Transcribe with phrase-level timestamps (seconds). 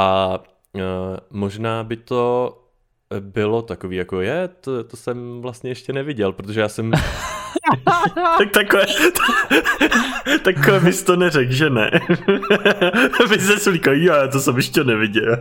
[0.00, 0.38] A
[0.72, 0.82] uh,
[1.30, 2.56] možná by to
[3.20, 6.90] bylo takový, jako je, to, to jsem vlastně ještě neviděl, protože já jsem...
[8.38, 8.86] tak takové,
[10.44, 11.90] takové bys to neřekl, že ne?
[13.30, 15.36] Vy se říkal, jo, to jsem ještě neviděl.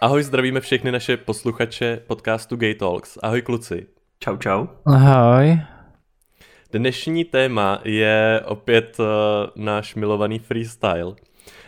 [0.00, 3.18] Ahoj, zdravíme všechny naše posluchače podcastu Gay Talks.
[3.22, 3.97] Ahoj kluci.
[4.20, 4.66] Čau, čau.
[4.86, 5.58] Ahoj.
[6.72, 9.06] Dnešní téma je opět uh,
[9.64, 11.14] náš milovaný freestyle.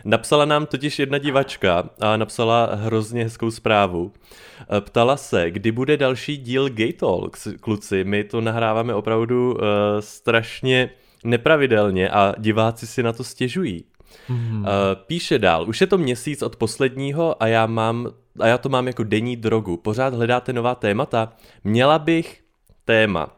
[0.05, 4.11] Napsala nám totiž jedna divačka a napsala hrozně hezkou zprávu.
[4.77, 8.03] Eh, ptala se, kdy bude další díl Gay Talks, kluci.
[8.03, 9.59] My to nahráváme opravdu uh,
[9.99, 10.89] strašně
[11.23, 13.83] nepravidelně a diváci si na to stěžují.
[14.27, 14.61] Hmm.
[14.61, 14.67] Uh,
[15.07, 18.07] píše dál, už je to měsíc od posledního a já mám
[18.39, 19.77] a já to mám jako denní drogu.
[19.77, 21.33] Pořád hledáte nová témata?
[21.63, 22.40] Měla bych
[22.85, 23.29] téma.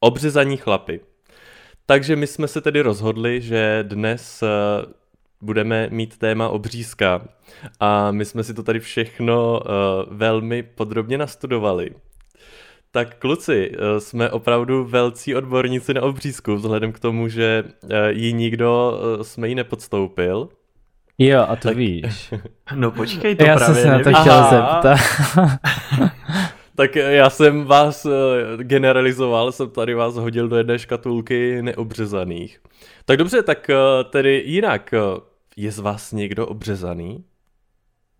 [0.00, 1.00] Obřezaní chlapy.
[1.86, 4.92] Takže my jsme se tedy rozhodli, že dnes uh,
[5.42, 7.28] budeme mít téma obřízka
[7.80, 11.90] a my jsme si to tady všechno uh, velmi podrobně nastudovali.
[12.90, 17.64] Tak kluci, uh, jsme opravdu velcí odborníci na obřízku, vzhledem k tomu, že
[18.08, 20.48] ji nikdo jsme ji nepodstoupil.
[21.22, 21.76] Jo, a to tak...
[21.76, 22.34] víš.
[22.74, 24.98] No počkej, to Já právě jsem se na to chtěl zeptat.
[26.74, 28.10] Tak já jsem vás eh,
[28.56, 32.60] generalizoval, jsem tady vás hodil do jedné škatulky neobřezaných.
[33.04, 33.74] Tak dobře, tak eh,
[34.10, 34.98] tedy jinak, eh,
[35.56, 37.24] je z vás někdo obřezaný?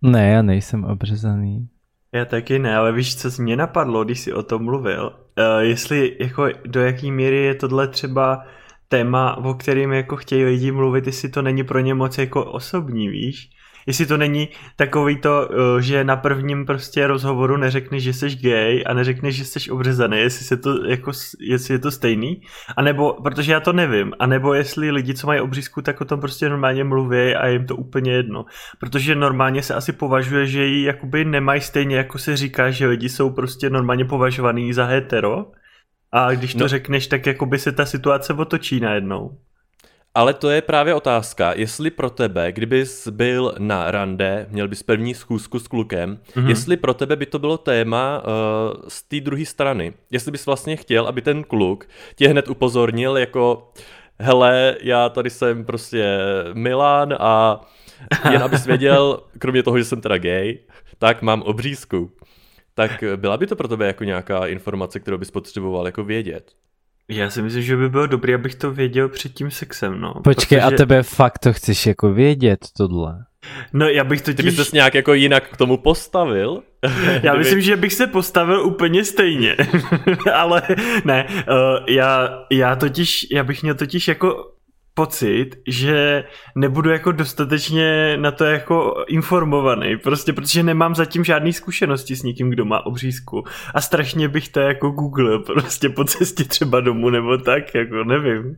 [0.03, 1.69] ne, já nejsem obřezaný.
[2.13, 5.07] Já taky ne, ale víš, co mě napadlo, když jsi o tom mluvil?
[5.07, 8.45] Uh, jestli, jako, do jaký míry je tohle třeba
[8.89, 13.09] téma, o kterým jako chtějí lidi mluvit, jestli to není pro ně moc jako osobní,
[13.09, 13.51] víš?
[13.91, 18.85] Jestli to není takový to, uh, že na prvním prostě rozhovoru neřekneš, že jsi gay
[18.87, 22.43] a neřekneš, že jsi obřezaný, jestli, se to, jako, jestli je to stejný,
[22.77, 26.05] a nebo, protože já to nevím, a nebo jestli lidi, co mají obřízku, tak o
[26.05, 28.45] tom prostě normálně mluví a jim to úplně jedno.
[28.81, 33.09] Protože normálně se asi považuje, že ji jakoby nemají stejně, jako se říká, že lidi
[33.09, 35.47] jsou prostě normálně považovaný za hetero,
[36.13, 36.65] a když to No.
[36.65, 36.69] no.
[36.69, 39.39] řekneš, tak jakoby se ta situace otočí najednou.
[40.15, 45.15] Ale to je právě otázka, jestli pro tebe, kdybys byl na rande, měl bys první
[45.15, 46.49] schůzku s klukem, mm-hmm.
[46.49, 49.93] jestli pro tebe by to bylo téma uh, z té druhé strany.
[50.11, 53.73] Jestli bys vlastně chtěl, aby ten kluk tě hned upozornil jako
[54.19, 56.19] hele, já tady jsem prostě
[56.53, 57.61] Milan a
[58.31, 60.59] jen abys věděl, kromě toho, že jsem teda gay,
[60.99, 62.11] tak mám obřízku.
[62.75, 66.53] Tak byla by to pro tebe jako nějaká informace, kterou bys potřeboval jako vědět?
[67.11, 70.15] Já si myslím, že by bylo dobré, abych to věděl před tím sexem, no.
[70.25, 70.75] Počkej, protože...
[70.75, 73.25] a tebe fakt to chceš jako vědět, tohle?
[73.73, 74.57] No, já bych Ty totiž...
[74.57, 76.63] bys se nějak jako jinak k tomu postavil?
[77.23, 79.57] Já myslím, že bych se postavil úplně stejně,
[80.35, 80.63] ale
[81.05, 81.35] ne, uh,
[81.89, 84.53] já, já totiž, já bych měl totiž jako
[85.01, 86.25] pocit, že
[86.55, 92.51] nebudu jako dostatečně na to jako informovaný, prostě protože nemám zatím žádný zkušenosti s někým,
[92.51, 93.45] kdo má obřízku
[93.75, 98.57] a strašně bych to jako googlil prostě po cestě třeba domů nebo tak, jako nevím.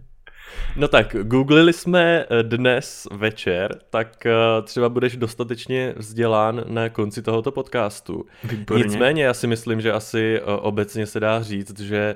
[0.76, 4.32] No tak, googlili jsme eh, dnes večer, tak eh,
[4.62, 8.25] třeba budeš dostatečně vzdělán na konci tohoto podcastu.
[8.44, 8.84] Výborně.
[8.84, 12.14] Nicméně já si myslím, že asi eh, obecně se dá říct, že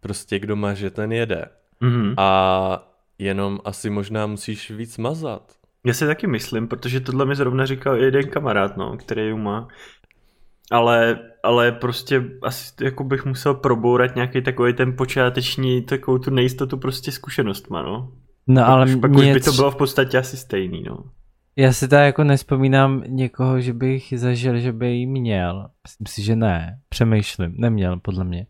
[0.00, 1.44] prostě kdo maže, ten jede.
[1.80, 2.14] Mhm.
[2.16, 5.52] A jenom asi možná musíš víc mazat.
[5.86, 9.68] Já si taky myslím, protože tohle mi zrovna říkal jeden kamarád, no, který ju má.
[10.70, 16.76] Ale, ale prostě asi jako bych musel probourat nějaký takový ten počáteční, takovou tu nejistotu
[16.76, 18.12] prostě zkušenostma, no.
[18.46, 20.96] No ale už, pak už by to bylo v podstatě asi stejný, no.
[21.56, 25.68] Já si tady jako nespomínám někoho, že bych zažil, že by jí měl.
[25.82, 26.78] Myslím si, že ne.
[26.88, 27.54] Přemýšlím.
[27.58, 28.46] Neměl, podle mě.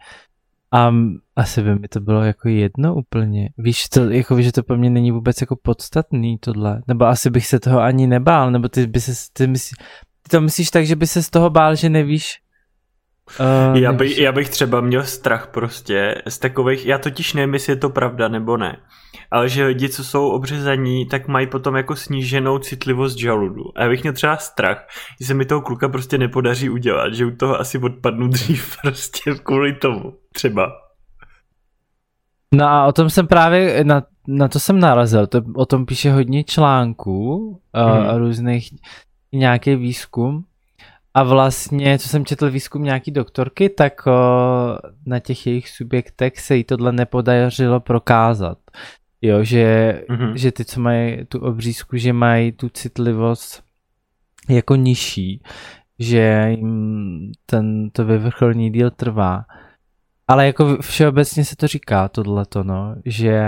[0.75, 0.93] A
[1.37, 3.49] asi by mi to bylo jako jedno úplně.
[3.59, 6.83] Víš, to, jako, že to pro mě není vůbec jako podstatný tohle.
[6.89, 8.51] Nebo asi bych se toho ani nebál.
[8.51, 9.77] Nebo ty by se, ty, myslí,
[10.23, 12.41] ty to myslíš tak, že by se z toho bál, že nevíš?
[13.41, 17.73] Uh, Já, by, já bych třeba měl strach prostě z takových, já totiž nevím, jestli
[17.73, 18.76] je to pravda nebo ne,
[19.31, 23.62] ale že lidi, co jsou obřezaní, tak mají potom jako sníženou citlivost žaludu.
[23.76, 24.87] A já bych měl třeba strach,
[25.21, 29.35] že se mi toho kluka prostě nepodaří udělat, že u toho asi odpadnu dřív prostě
[29.43, 30.12] kvůli tomu.
[30.32, 30.73] Třeba.
[32.55, 36.12] No a o tom jsem právě, na, na to jsem narazil, to, o tom píše
[36.12, 37.99] hodně článků Hmm.
[37.99, 38.75] uh, a různých
[39.32, 40.44] nějaký výzkum
[41.14, 44.12] a vlastně, co jsem četl výzkum nějaký doktorky, tak uh,
[45.06, 48.58] na těch jejich subjektech se jí tohle nepodařilo prokázat.
[49.22, 50.37] Jo, že, Mhm.
[50.37, 53.62] že ty, co mají tu obřízku, že mají tu citlivost
[54.49, 55.43] jako nižší,
[55.99, 59.44] že jim ten, to vyvrcholní díl trvá.
[60.28, 63.43] Ale jako všeobecně se to říká, tohleto, no, že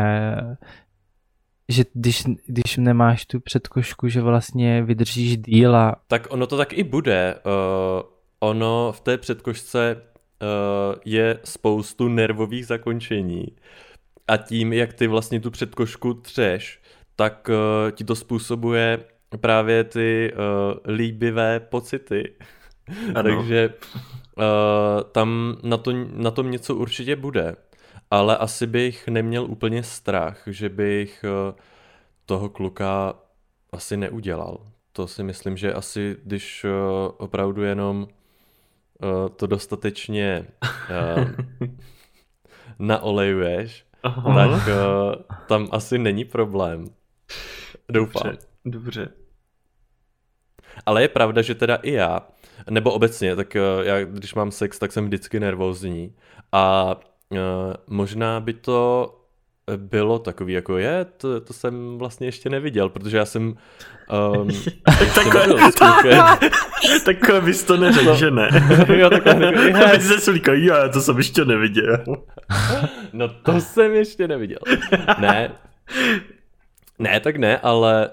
[1.68, 5.96] že když, když nemáš tu předkošku, že vlastně vydržíš díl a...
[6.08, 7.34] Tak ono to tak i bude.
[7.34, 8.02] Uh,
[8.40, 13.46] ono v té předkošce uh, je spoustu nervových zakončení
[14.28, 16.80] a tím, jak ty vlastně tu předkošku třeš,
[17.16, 19.04] tak uh, ti to způsobuje
[19.40, 22.32] právě ty uh, líbivé pocity.
[23.22, 23.74] Takže
[24.36, 24.44] uh,
[25.12, 27.56] tam na, to, na tom něco určitě bude.
[28.10, 31.54] Ale asi bych neměl úplně strach, že bych uh,
[32.26, 33.14] toho kluka
[33.72, 34.58] asi neudělal.
[34.92, 36.70] To si myslím, že asi když uh,
[37.16, 40.46] opravdu jenom uh, to dostatečně
[42.78, 44.48] naolejuješ, Aha.
[44.48, 44.68] tak
[45.48, 46.84] tam asi není problém.
[47.88, 48.22] Doufám.
[48.22, 49.08] Dobře, dobře.
[50.86, 52.20] Ale je pravda, že teda i já,
[52.70, 56.14] nebo obecně, tak já když mám sex, tak jsem vždycky nervózní
[56.52, 56.96] a
[57.86, 59.12] možná by to
[59.76, 63.42] bylo takový, jako je, to, to jsem vlastně ještě neviděl, protože já jsem
[64.40, 64.48] um,
[65.14, 65.46] takhle,
[67.04, 68.48] takhle bys to neřekl, že ne?
[68.96, 69.52] jo, takhle
[69.92, 72.04] Aby se říkal, já to jsem ještě neviděl.
[73.12, 74.58] no to jsem ještě neviděl.
[75.18, 75.50] Ne,
[76.98, 78.10] ne, tak ne, ale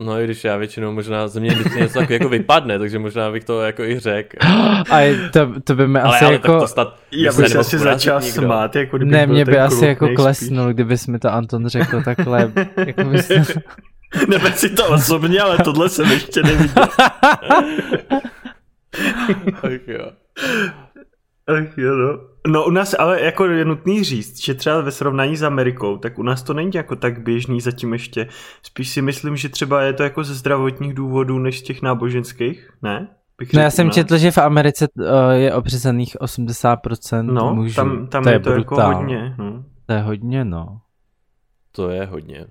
[0.00, 3.30] No i když já většinou možná ze mě vždycky něco tak jako vypadne, takže možná
[3.30, 4.36] bych to jako i řekl.
[4.90, 6.60] A to, to by mi ale, asi ale jako...
[6.60, 8.42] To snad, já bych se asi začal nikdo.
[8.42, 10.24] smát, jako kdyby Ne, mě by asi jako nejspíš.
[10.24, 12.52] klesnul, kdybys mi to Anton řekl takhle.
[12.86, 13.28] jako bys...
[14.28, 16.84] Nebe si to osobně, ale tohle jsem ještě neviděl.
[19.62, 20.10] Ach jo.
[21.46, 22.18] Ach jo, no.
[22.46, 26.18] No u nás ale jako je nutný říct, že třeba ve srovnání s Amerikou, tak
[26.18, 28.28] u nás to není jako tak běžný zatím ještě.
[28.62, 32.70] Spíš si myslím, že třeba je to jako ze zdravotních důvodů než z těch náboženských,
[32.82, 33.08] ne?
[33.38, 37.74] Bych no já jsem četl, že v Americe uh, je obřezaných 80% no, mužů.
[37.74, 39.34] tam, tam to je, je to jako hodně.
[39.38, 39.64] No.
[39.86, 40.80] To je hodně, no.
[41.72, 42.46] To je hodně.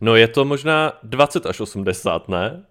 [0.00, 2.62] No je to možná 20 až 80, ne?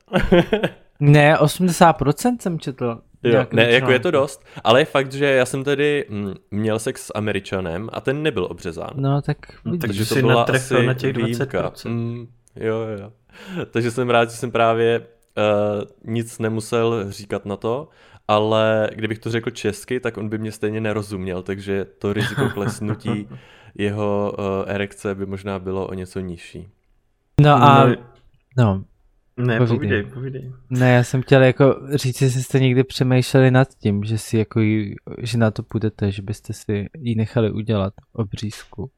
[1.00, 3.02] ne, 80% jsem četl.
[3.24, 6.80] Jo, ne, jako je to dost, ale je fakt, že já jsem tedy mm, měl
[6.80, 8.90] sex s Američanem a ten nebyl obřezán.
[8.96, 9.38] No tak...
[9.66, 11.90] No, takže to byla asi na těch 20%.
[11.90, 13.12] Mm, jo, jo, jo.
[13.72, 15.04] Takže jsem rád, že jsem právě uh,
[16.14, 17.88] nic nemusel říkat na to,
[18.28, 23.30] ale kdybych to řekl česky, tak on by mě stejně nerozuměl, takže to riziko klesnutí
[23.76, 26.68] jeho uh, erekce by možná bylo o něco nižší.
[27.42, 27.88] No a...
[28.58, 28.84] No
[29.40, 29.78] ne, povídej.
[29.78, 30.54] povídej, povídej.
[30.70, 34.60] Ne, já jsem chtěl jako říct, jestli jste někdy přemýšleli nad tím, že si jako
[34.60, 38.92] jí, že na to půjdete, že byste si ji nechali udělat obřízku.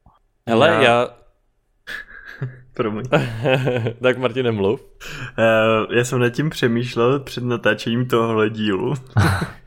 [0.48, 0.82] Hele, já...
[0.82, 1.08] já...
[2.74, 3.04] Promiň.
[4.02, 4.80] tak Martin, nemluv.
[4.80, 8.94] Uh, já jsem nad tím přemýšlel před natáčením tohohle dílu.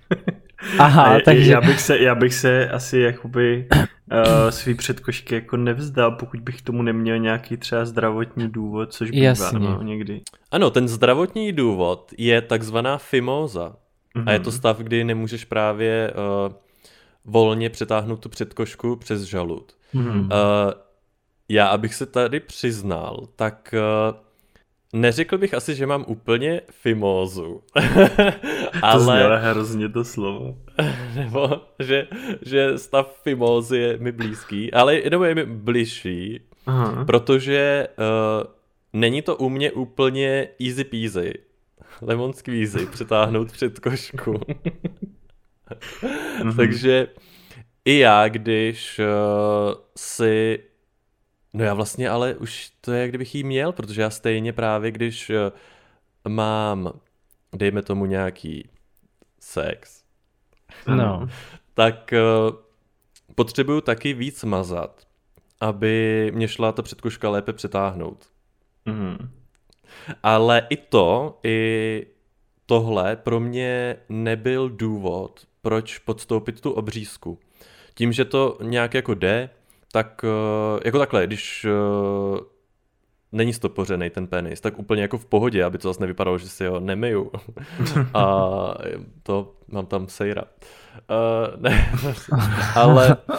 [0.79, 1.51] Aha, takže...
[1.51, 3.67] Já bych se, já bych se asi jakoby
[4.11, 9.25] uh, svý předkošky jako nevzdal, pokud bych tomu neměl nějaký třeba zdravotní důvod, což bývá
[9.25, 9.59] Jasně.
[9.59, 10.21] no, někdy.
[10.51, 13.75] Ano, ten zdravotní důvod je takzvaná fimóza.
[14.15, 14.23] Mm-hmm.
[14.25, 14.57] A je to mhm.
[14.57, 16.13] stav, kdy nemůžeš právě
[16.47, 16.53] uh,
[17.25, 19.73] volně přetáhnout tu předkošku přes žalud.
[19.95, 20.21] Mm-hmm.
[20.23, 20.29] Uh,
[21.49, 23.75] já, abych se tady přiznal, tak
[24.09, 24.24] uh,
[24.93, 27.61] Neřekl bych asi, že mám úplně fimózu.
[28.81, 29.23] ale...
[29.23, 30.57] To hrozně to slovo.
[31.15, 32.07] Nebo, že,
[32.45, 37.05] že stav fimózy je mi blízký, ale nebo je mi bližší, Aha.
[37.05, 38.47] protože uh,
[38.93, 41.33] není to u mě úplně easy peasy.
[42.01, 44.39] Lemon squeezy, přetáhnout před košku.
[46.43, 46.55] Mhm.
[46.55, 47.07] Takže
[47.85, 49.05] i já, když uh,
[49.97, 50.59] si
[51.55, 55.29] No já vlastně ale už to je, kdybych jí měl, protože já stejně právě, když
[55.29, 55.51] eh,
[56.29, 56.99] mám,
[57.53, 58.69] dejme tomu nějaký
[59.39, 60.03] sex,
[60.87, 61.29] no.
[61.73, 62.55] tak uh,
[63.35, 65.07] potřebuju taky víc mazat,
[65.61, 68.29] aby mě šla ta předkoška lépe přetáhnout.
[68.85, 69.29] Mm.
[70.23, 72.07] Ale i to, i
[72.65, 77.39] tohle pro mě nebyl důvod, proč podstoupit tu obřízku.
[77.93, 79.49] Tím, že to nějak jako jde,
[79.95, 82.39] tak eh, jako takhle, když eh,
[83.31, 86.65] není stopořený ten penis, tak úplně jako v pohodě, aby to zase nevypadalo, že si
[86.65, 87.31] ho nemiju.
[88.13, 88.25] A
[89.23, 90.43] to mám tam sejra.
[90.43, 91.93] Uh, ne,
[92.75, 93.33] ale uh,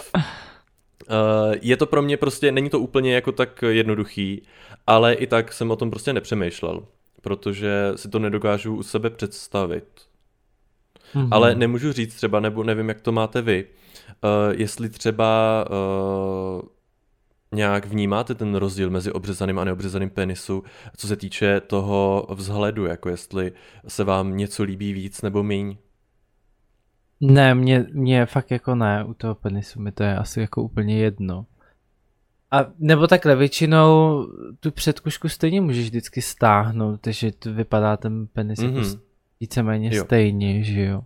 [1.61, 4.41] je to pro mě prostě, není to úplně jako tak jednoduchý,
[4.87, 6.83] ale i tak jsem o tom prostě nepřemýšlel,
[7.21, 9.87] protože si to nedokážu u sebe představit.
[11.15, 11.27] Mm-hmm.
[11.31, 13.65] Ale nemůžu říct třeba, nebo nevím, jak to máte vy,
[14.51, 16.61] jestli třeba uh,
[17.51, 20.63] nějak vnímáte ten rozdíl mezi obřezaným a neobřezaným penisu,
[20.97, 23.51] co se týče toho vzhledu, jako jestli
[23.87, 25.77] se vám něco líbí víc nebo míň?
[27.21, 30.97] Ne, mě, mě fakt jako ne, u toho penisu mi to je asi jako úplně
[30.97, 31.45] jedno.
[32.51, 34.23] A nebo takhle, většinou
[34.59, 38.75] tu předkušku stejně můžeš vždycky stáhnout, takže to vypadá ten penis mm-hmm.
[38.75, 38.99] jako
[39.39, 40.03] víceméně jo.
[40.05, 41.01] stejně, že jo.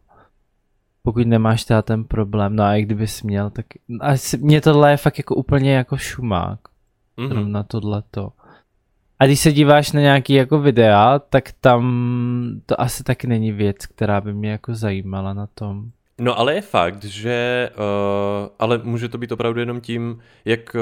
[1.03, 3.65] Pokud nemáš teda ten problém, no a i kdybys měl, tak
[3.99, 6.59] asi, mě tohle je fakt jako úplně jako šumák.
[7.17, 7.47] Mm-hmm.
[7.47, 8.31] Na tohleto.
[9.19, 13.85] A když se díváš na nějaký jako videa, tak tam to asi taky není věc,
[13.85, 15.91] která by mě jako zajímala na tom.
[16.19, 20.81] No ale je fakt, že, uh, ale může to být opravdu jenom tím, jak uh,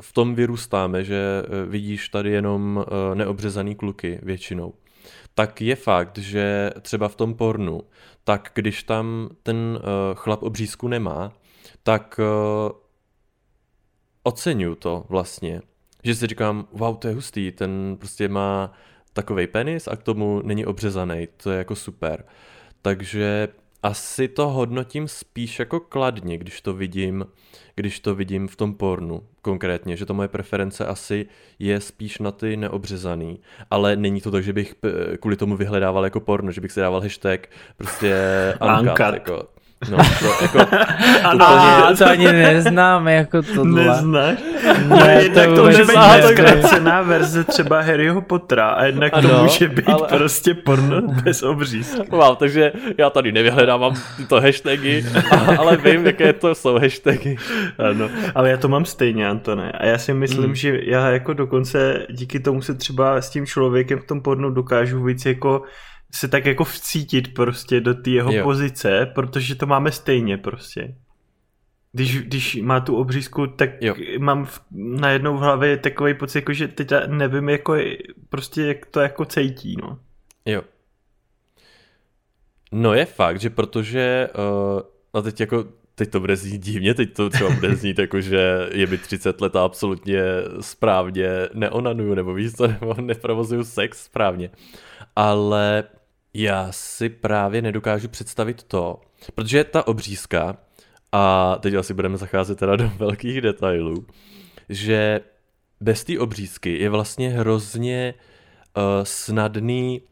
[0.00, 4.72] v tom vyrůstáme, že uh, vidíš tady jenom uh, neobřezaný kluky většinou.
[5.34, 7.80] Tak je fakt, že třeba v tom pornu,
[8.24, 9.80] tak když tam ten uh,
[10.14, 11.32] chlap obřízku nemá,
[11.82, 12.72] tak uh,
[14.22, 15.62] oceňuju to vlastně.
[16.04, 18.72] Že si říkám, wow, to je hustý, ten prostě má
[19.12, 22.24] takový penis a k tomu není obřezaný, to je jako super.
[22.82, 23.48] Takže
[23.84, 27.26] asi to hodnotím spíš jako kladně, když to vidím,
[27.74, 31.26] když to vidím v tom pornu konkrétně, že to moje preference asi
[31.58, 34.74] je spíš na ty neobřezaný, ale není to tak, že bych
[35.20, 38.14] kvůli tomu vyhledával jako porno, že bych si dával hashtag prostě
[38.60, 39.14] uncut, uncut.
[39.14, 39.48] Jako,
[39.90, 40.58] No, to jako...
[41.24, 41.46] ano,
[41.82, 41.96] úplně...
[41.96, 43.84] to ani neznáme jako tohle.
[43.84, 44.38] Neznáš?
[44.88, 45.98] No, jednak to, to může být
[46.28, 50.08] zkrácená verze třeba Harryho Pottera a jednak ano, to může být ale...
[50.08, 52.02] prostě porno bez obřízky.
[52.10, 55.06] Wow, takže já tady nevyhledávám tyto hashtagy,
[55.58, 57.36] ale vím, jaké to jsou hashtagy.
[57.78, 59.72] Ano, ale já to mám stejně, Antone.
[59.72, 60.54] A já si myslím, mm.
[60.54, 65.04] že já jako dokonce díky tomu se třeba s tím člověkem v tom pornu dokážu
[65.04, 65.62] víc jako
[66.14, 68.44] se tak jako vcítit prostě do té jeho jo.
[68.44, 70.94] pozice, protože to máme stejně prostě.
[71.92, 73.94] Když, když má tu obřízku, tak jo.
[74.18, 77.76] mám v, najednou v hlavě takový pocit, jako, že teď nevím, jako
[78.28, 79.98] prostě jak to jako cejtí, no.
[80.46, 80.62] Jo.
[82.72, 84.28] No je fakt, že protože,
[84.74, 84.80] uh,
[85.12, 88.68] a teď jako, teď to bude znít divně, teď to třeba bude znít jako, že
[88.72, 90.22] je mi 30 let a absolutně
[90.60, 94.50] správně neonanuju, nebo víš co, nebo neprovozuju sex správně.
[95.16, 95.84] Ale
[96.34, 99.00] já si právě nedokážu představit to,
[99.34, 100.56] protože ta obřízka,
[101.12, 104.06] a teď asi budeme zacházet teda do velkých detailů,
[104.68, 105.20] že
[105.80, 108.14] bez té obřízky je vlastně hrozně
[108.76, 110.02] uh, snadný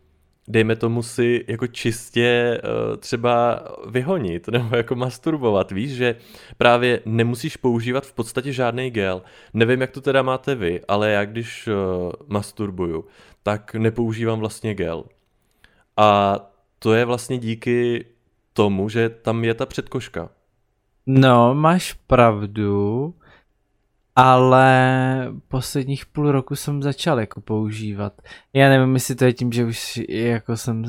[0.49, 6.17] dejme tomu si jako čistě uh, třeba vyhonit nebo jako masturbovat, víš, že
[6.57, 9.23] právě nemusíš používat v podstatě žádný gel.
[9.55, 13.05] Nevím, jak to teda máte vy, ale já když uh, masturbuju,
[13.43, 15.05] tak nepoužívám vlastně gel.
[15.97, 16.39] A
[16.79, 18.05] to je vlastně díky
[18.53, 20.29] tomu, že tam je ta předkoška.
[21.07, 23.15] No, máš pravdu,
[24.17, 28.13] ale posledních půl roku jsem začal jako používat.
[28.53, 30.85] Já nevím, jestli to je tím, že už jako jsem...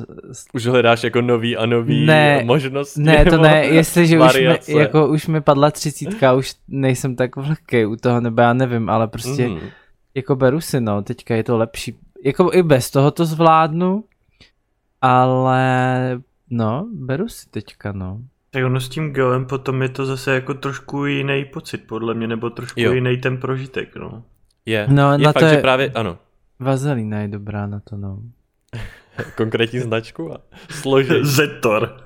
[0.54, 3.02] Už hledáš jako nový a nový ne, možnosti.
[3.02, 7.86] Ne, to ne, jestliže už mi, jako už mi padla třicítka, už nejsem tak vlhký
[7.86, 9.60] u toho, nebo já nevím, ale prostě mm.
[10.16, 11.98] jako beru si, no, teďka je to lepší.
[12.26, 14.04] Jako i bez toho to zvládnu,
[15.04, 15.62] ale
[16.50, 18.22] no, beru si teďka, no.
[18.50, 22.28] Tak ono s tím gelem potom je to zase jako trošku jiný pocit, podle mě,
[22.28, 22.94] nebo trošku jo.
[22.94, 24.24] jiný ten prožitek, no.
[24.66, 25.56] Je, no, je na fakt, to je...
[25.56, 26.18] že právě, ano.
[26.60, 28.20] Vazelina je dobrá na to, no.
[29.36, 30.38] Konkrétní značku a
[30.70, 31.26] složení.
[31.26, 32.03] Zetor.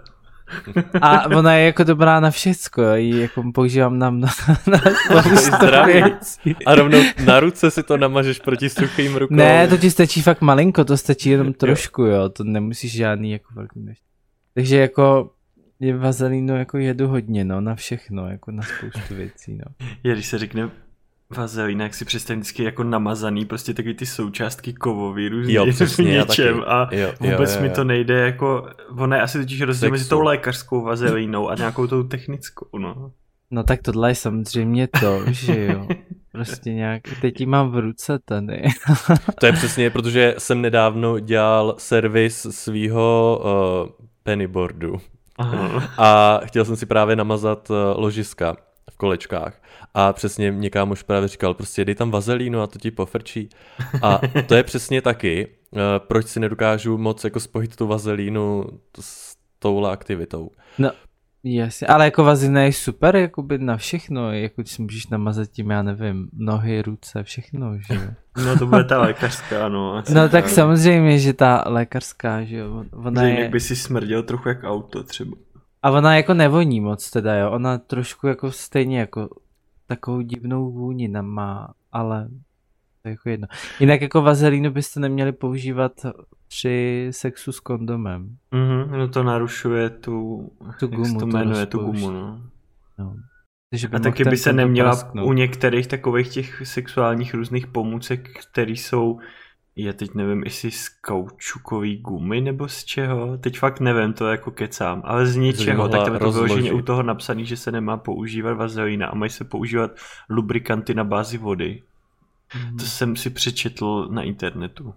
[1.02, 4.10] A ona je jako dobrá na všecko, ji jako používám na,
[4.68, 4.82] na,
[5.72, 6.56] na věcí.
[6.66, 9.36] A rovnou na ruce si to namažeš proti suchým rukou.
[9.36, 13.32] Ne, to ti stačí fakt malinko, to stačí jenom trošku, jo, jo to nemusíš žádný
[13.32, 14.08] jako velký množství.
[14.54, 15.32] Takže jako
[15.80, 19.88] je vazelínu jako jedu hodně, no, na všechno, jako na spoustu věcí, no.
[20.04, 20.70] Je, když se řekne
[21.36, 26.12] vazelína, jak si představím vždycky jako namazaný, prostě taky ty součástky kovový různě jo, přesně,
[26.12, 27.62] něčem a jo, vůbec jo, jo, jo.
[27.62, 31.88] mi to nejde jako, ono je asi totiž rozdíl mezi tou lékařskou vazelínou a nějakou
[31.88, 33.12] tou technickou, no.
[33.52, 35.88] No tak tohle je samozřejmě to, že jo.
[36.32, 38.64] Prostě nějak, teď mám v ruce tady.
[39.40, 44.96] to je přesně, protože jsem nedávno dělal servis svýho uh, pennyboardu.
[45.38, 45.90] Aha.
[45.98, 48.56] A chtěl jsem si právě namazat uh, ložiska
[48.92, 49.62] v kolečkách.
[49.94, 53.50] A přesně mě kámoš právě říkal, prostě dej tam vazelínu a to ti pofrčí.
[54.02, 58.66] A to je přesně taky, uh, proč si nedokážu moc jako spojit tu vazelínu
[59.00, 60.52] s touhle aktivitou.
[60.78, 60.92] No,
[61.44, 65.70] jasně, ale jako vazelina je super, jako by na všechno, jako si můžeš namazat tím,
[65.70, 68.16] já nevím, nohy, ruce, všechno, že
[68.46, 69.94] No to bude ta lékařská, no.
[69.94, 72.86] Asi no tak samozřejmě, že ta lékařská, že jo.
[72.92, 73.50] Ona že je...
[73.50, 75.32] by si smrděl trochu jak auto třeba.
[75.88, 77.52] A ona jako nevoní moc teda, jo.
[77.52, 79.30] Ona trošku jako stejně jako
[79.86, 82.28] takovou divnou vůni má, ale
[83.02, 83.48] to je jako jedno.
[83.80, 85.92] Jinak jako vazelínu byste neměli používat
[86.48, 88.38] při sexu s kondomem.
[88.52, 90.48] Mhm, no to narušuje tu,
[90.80, 92.42] Tu jak gumu, to to jmenuje, tu gumu, no.
[93.00, 93.16] No.
[93.70, 95.28] Takže A mohl taky by se neměla prasknout.
[95.30, 99.20] u některých takových těch sexuálních různých pomůcek, které jsou,
[99.78, 104.52] já teď nevím, jestli z kaučukový gumy nebo z čeho, teď fakt nevím, to jako
[104.52, 107.98] kecám, ale z ničeho, tak tam je to vyloženě u toho napsaný, že se nemá
[107.98, 109.92] používat vazelína a mají se používat
[110.30, 111.84] lubrikanty na bázi vody.
[112.56, 112.78] Mhm.
[112.78, 114.94] To jsem si přečetl na internetu.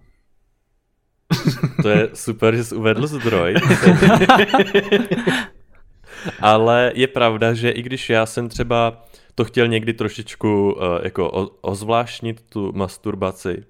[1.81, 3.55] To je super, že jsi uvedl zdroj.
[6.39, 9.03] Ale je pravda, že i když já jsem třeba
[9.35, 13.63] to chtěl někdy trošičku uh, jako o, ozvláštnit tu masturbaci,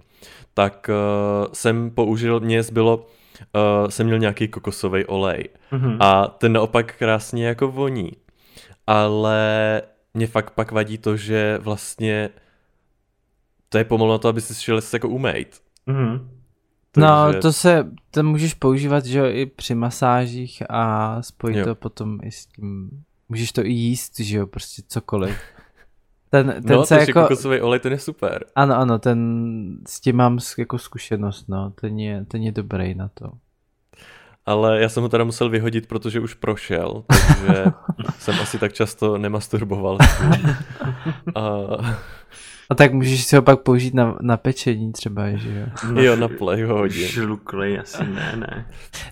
[0.54, 5.98] tak uh, jsem použil, mně zbylo, uh, jsem měl nějaký kokosový olej Mhm.
[6.00, 8.12] a ten naopak krásně jako voní.
[8.88, 9.82] Ale
[10.14, 12.30] mě fakt pak vadí to, že vlastně
[13.70, 15.62] to je pomalu na to, aby si šel jako umejt.
[15.86, 16.30] Mhm.
[16.98, 21.66] No, Takže- to se, to můžeš používat, že jo, i při masážích a spojit Jo.
[21.66, 22.90] to potom i s tím,
[23.30, 25.38] můžeš to i jíst, že jo, prostě cokoliv.
[26.32, 28.46] Ten, ten No, se jako, kokosový olej, ten je super.
[28.56, 29.20] ano, ano, ten,
[29.88, 33.32] s tím mám jako zkušenost, no, ten je, ten je dobrý na to.
[34.46, 37.66] Ale já jsem ho teda musel vyhodit, protože už prošel, takže
[38.20, 39.98] jsem asi tak často nemasturboval.
[41.36, 41.42] A,
[42.72, 46.02] A tak můžeš si ho pak použít na, na pečení třeba, že jo.
[46.02, 47.08] jo, na play ho hodím.
[47.08, 48.66] Žluklej, asi ne, ne.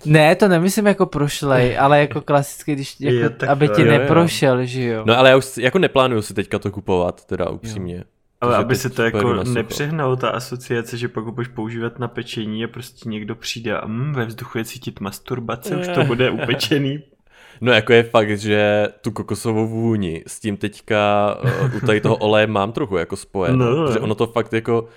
[0.04, 3.48] Ne, to nemyslím jako prošlej, ale jako klasicky, když, Jo, jako, takhle.
[3.48, 3.92] aby ti Jo, jo.
[3.98, 5.02] neprošel, že jo.
[5.06, 8.04] No ale já už jako neplánuju si teďka to kupovat, teda upřímně.
[8.40, 12.08] Ale Takže aby se to jako nepřehnalo ta asociace, že pak ho budeš používat na
[12.08, 16.30] pečení a prostě někdo přijde a mm, ve vzduchu je cítit masturbace, už to bude
[16.30, 17.02] upečený.
[17.60, 22.16] No jako je fakt, že tu kokosovou vůni s tím teďka uh, u tady toho
[22.26, 23.70] oleje mám trochu jako spojeno.
[23.70, 23.86] No.
[23.86, 24.88] Protože ono to fakt jako,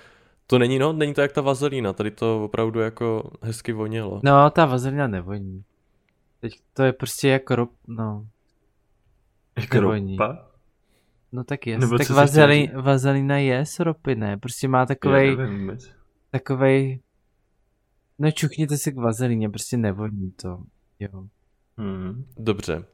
[0.46, 4.20] to není no, není to jak ta vazelína, tady to opravdu jako hezky vonělo.
[4.24, 5.64] No, ta vazelina nevoní.
[6.40, 8.26] Teď to je prostě jako rop, no.
[9.58, 10.16] Jako Nevoní.
[10.16, 10.46] ropa.
[11.32, 11.78] No tak je.
[11.78, 14.36] Nebo Tak chtěl vazelina je z ropy, ne?
[14.36, 15.36] Prostě má takovej,
[16.30, 17.00] takovej...
[18.18, 20.62] No čuchněte si k vazelině, prostě nevoní to.
[21.00, 21.26] Jo.
[21.78, 22.24] Hmm.
[22.36, 22.84] Dobře,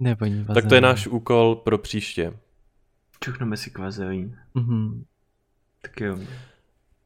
[0.00, 0.54] vazelina.
[0.54, 2.32] tak to je náš úkol pro příště.
[3.20, 4.38] Čuchneme si kvazelín.
[4.54, 5.04] Mhm.
[5.82, 6.18] Tak jo.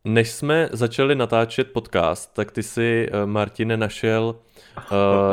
[0.04, 4.34] Než jsme začali natáčet podcast, tak ty si, eh, Martine, našel
[4.76, 4.82] uh,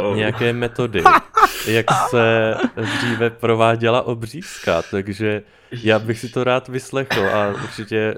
[0.06, 0.16] Oh.
[0.16, 1.04] nějaké metody,
[1.68, 5.44] jak se dříve prováděla obřízka, takže
[5.84, 8.16] já bych si to rád vyslechl a určitě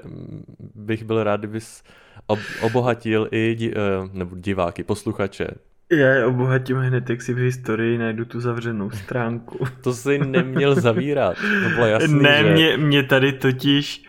[0.74, 1.82] bych byl rád, kdybys
[2.26, 5.46] ob- obohatil i di- eh, nebo diváky, posluchače.
[5.90, 9.66] Já je obohatím hned, jak si v historii najdu tu zavřenou stránku.
[9.82, 12.52] To si neměl zavírat, to bylo jasný, ne, že...
[12.52, 14.08] mě, mě tady totiž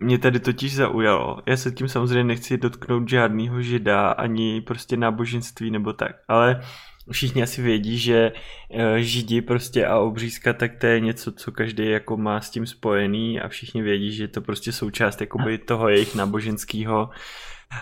[0.00, 1.42] mě tady totiž zaujalo.
[1.46, 6.60] Já se tím samozřejmě nechci dotknout žádného žida, ani prostě náboženství nebo tak, ale
[7.12, 8.32] všichni asi vědí, že
[8.70, 12.66] eh, židi prostě a obřízka, tak to je něco, co každý jako má s tím
[12.66, 17.10] spojený a všichni vědí, že je to prostě součást jakoby toho jejich náboženského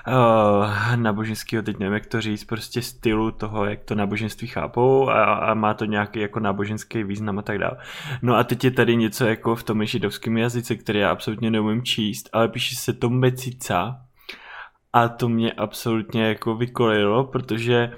[0.06, 5.34] uh, náboženského, teď nevím, jak to říct, prostě stylu toho, jak to náboženství chápou a,
[5.34, 7.76] a má to nějaký jako náboženský význam a tak dále.
[8.22, 11.82] No a teď je tady něco jako v tom židovském jazyce, který já absolutně neumím
[11.82, 14.00] číst, ale píše se to mecica
[14.92, 17.92] a to mě absolutně jako vykolilo, protože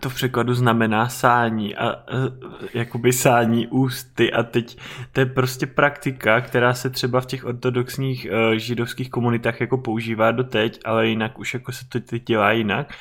[0.00, 2.28] to v překladu znamená sání a uh,
[2.74, 4.32] jakoby sání ústy.
[4.32, 4.78] A teď
[5.12, 10.30] to je prostě praktika, která se třeba v těch ortodoxních uh, židovských komunitách jako používá
[10.30, 12.94] doteď, ale jinak už jako se to teď dělá jinak.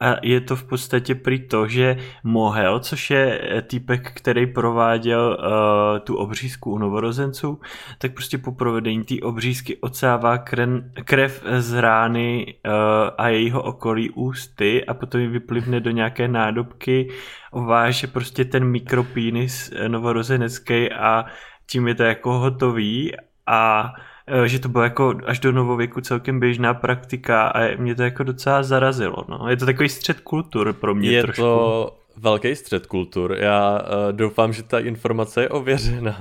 [0.00, 5.38] A je to v podstatě prý to, že Mohel, což je eh, týpek, který prováděl
[5.40, 7.60] uh, tu obřízku u novorozenců,
[7.98, 12.72] tak prostě po provedení té obřízky odsává kren, krev z rány uh,
[13.18, 17.08] a jejího okolí ústy a potom ji vyplivne do nějaké nádobky,
[17.50, 21.24] ováže prostě ten mikropínis eh, novorozenecký a
[21.70, 23.12] tím je to jako hotový
[23.46, 23.92] a
[24.26, 28.22] eh, že to bylo jako až do novověku celkem běžná praktika a mě to jako
[28.22, 29.24] docela zarazilo.
[29.28, 29.48] No.
[29.48, 31.42] Je to takový střed kultur pro mě je trošku.
[31.42, 33.36] to velký střed kultur.
[33.40, 36.18] Já uh, doufám, že ta informace je ověřená.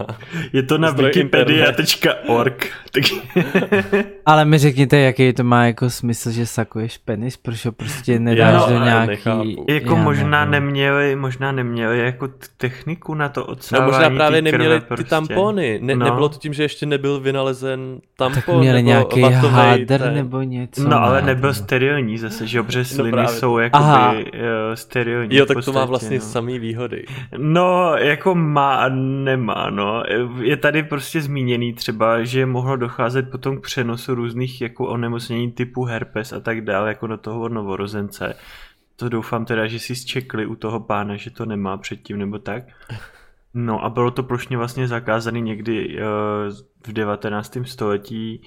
[0.53, 2.67] Je to na wikipedia.org.
[2.91, 3.03] Tak...
[4.25, 8.53] Ale mi řekněte, jaký to má jako smysl, že sakuješ penis, proč ho prostě nedáš
[8.53, 9.07] Já do nějaký...
[9.07, 9.65] nechápu.
[9.69, 10.65] jako Já možná nevím.
[10.65, 12.27] neměli, možná neměli jako
[12.57, 15.05] techniku na to No odsávání možná právě neměli ty prostě.
[15.05, 15.79] tampony.
[15.81, 16.05] Ne, No.
[16.05, 20.13] Nebylo to tím, že ještě nebyl vynalezen tampon Tak měli nebo nějaký háder ten.
[20.13, 20.89] nebo něco.
[20.89, 21.27] No ale ne?
[21.27, 23.29] nebyl sterilní zase, že jo, protože sliny právě.
[23.39, 24.13] jsou Aha.
[24.13, 24.39] jakoby uh,
[24.73, 26.25] sterilní Jo, tak to mám má vlastně no.
[26.25, 27.05] samý výhody.
[27.37, 30.03] No, jako má a nemá, no.
[30.41, 35.83] Je tady prostě zmíněný třeba, že mohlo docházet potom k přenosu různých jako onemocnění typu
[35.83, 38.35] herpes a tak dále, jako do toho novorozence.
[38.95, 42.63] To doufám teda, že si zčekli u toho pána, že to nemá předtím nebo tak.
[43.53, 46.03] No a bylo to plošně vlastně zakázané někdy uh,
[46.87, 47.57] v 19.
[47.63, 48.41] století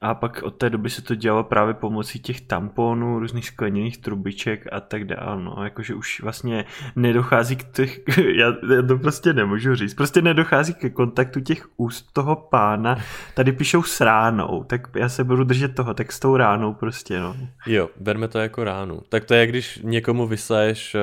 [0.00, 4.66] a pak od té doby se to dělalo právě pomocí těch tamponů, různých skleněných trubiček
[4.72, 5.42] a tak dále.
[5.42, 6.64] No, jakože už vlastně
[6.96, 12.12] nedochází k těch, já, já to prostě nemůžu říct, prostě nedochází ke kontaktu těch úst
[12.12, 12.98] toho pána.
[13.34, 17.20] Tady píšou s ránou, tak já se budu držet toho, tak s tou ránou prostě,
[17.20, 17.36] no.
[17.66, 19.00] Jo, berme to jako ránu.
[19.08, 21.00] Tak to je, když někomu vysaješ uh,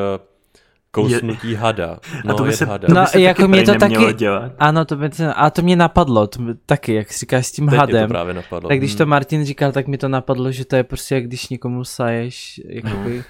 [0.91, 1.57] Kousnutí je...
[1.57, 1.97] hada.
[2.25, 2.87] No, a to by se, hada.
[2.87, 4.51] to by No, se jako taky mě to taky- dělat.
[4.59, 7.69] Ano, to by, a to mě napadlo, to by, taky, jak říkáš s tím Teď
[7.71, 8.09] mě to hadem.
[8.09, 8.69] právě napadlo.
[8.69, 9.09] Tak když to Hmm.
[9.09, 13.23] Martin říkal, tak mi to napadlo, že to je prostě jak když někomu saješ, jakoby,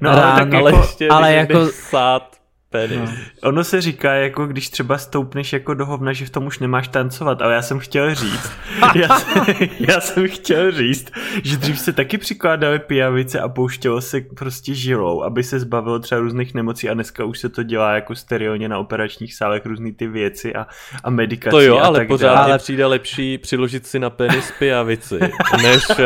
[0.00, 1.72] No, ale tak ráno, ale jako, ještě, ale ale jako- jako...
[1.72, 2.36] sát
[2.70, 3.10] penis.
[3.10, 3.48] No.
[3.48, 6.88] ono se říká, jako když třeba stoupneš jako do hovna, že v tom už nemáš
[6.88, 8.50] tancovat, ale já jsem chtěl říct,
[8.94, 9.44] já, jsem,
[9.80, 11.12] já jsem chtěl říct,
[11.44, 16.20] že dřív se taky přikládaly pijavice a pouštělo se prostě žilou, aby se zbavilo třeba
[16.20, 20.06] různých nemocí a dneska už se to dělá jako sterilně na operačních sálech různý ty
[20.06, 20.66] věci a,
[21.04, 22.46] a medikací To jo, a ale tak pořád dále.
[22.46, 22.58] ale...
[22.58, 25.18] přijde lepší přiložit si na penis pijavici,
[25.62, 25.96] než uh,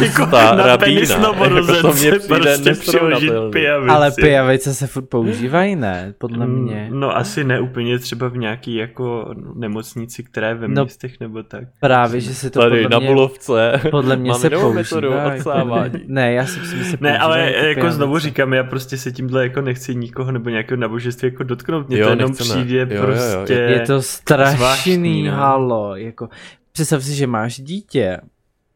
[0.00, 1.14] Jako ústa na penis rabína.
[1.14, 3.90] Jako to novorozence mně přijde prostě přiložit pijavici.
[3.90, 6.09] ale pijavice se furt používají, ne?
[6.18, 6.88] Podle mě.
[6.90, 11.20] Mm, No asi ne úplně třeba v nějaký jako nemocnici, která je ve No, městech
[11.20, 11.64] nebo tak.
[11.80, 15.84] Právě, že se to Tady podle na mě, Bulovce podle mě máme se používá.
[16.06, 19.42] Ne, já si myslím, že se Ne, ale jako znovu říkám, já prostě se tímhle
[19.42, 21.88] jako nechci nikoho nebo nějakého náboženství jako dotknout.
[21.88, 22.50] Mně Jo, to jenom nechceme.
[22.64, 23.02] přijde Jo, jo, jo.
[23.06, 23.54] prostě...
[23.54, 25.32] Je to zvláštní, strašný, no.
[25.32, 26.28] halo, jako,
[26.72, 28.18] představ si, že máš dítě,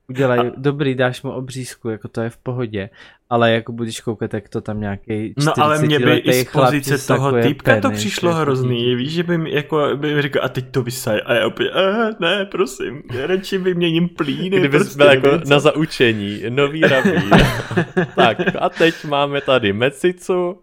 [0.09, 2.90] udělej, A- dobrý, dáš mu obřízku, jako to je v pohodě,
[3.35, 7.07] ale jako budeš koukat, jak to tam nějaký No ale mě by i z pozice
[7.07, 8.94] toho týpka to penis, přišlo jako hrozný.
[8.94, 11.20] Víš, že by mi, jako, by mi řekl, a teď to vysaj.
[11.25, 14.59] A já opět, eh, ne, prosím, já radši vyměním plíny.
[14.59, 17.31] Kdybys prostě, byl jako na zaučení, nový rabín.
[18.16, 20.59] tak a teď máme tady mecicu.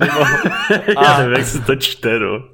[0.00, 0.20] Nebo...
[1.02, 2.44] já nevím, jak se to čte, no.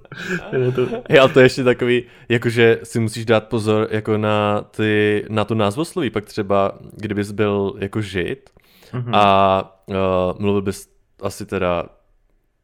[0.53, 0.87] Je to...
[1.09, 5.55] Jo, to je ještě takový, jakože si musíš dát pozor jako na, ty, na to
[5.55, 8.51] názvosloví, pak třeba, kdybys byl jako žid
[8.93, 9.15] Mhm.
[9.15, 9.95] a uh,
[10.39, 10.89] mluvil bys
[11.23, 11.85] asi teda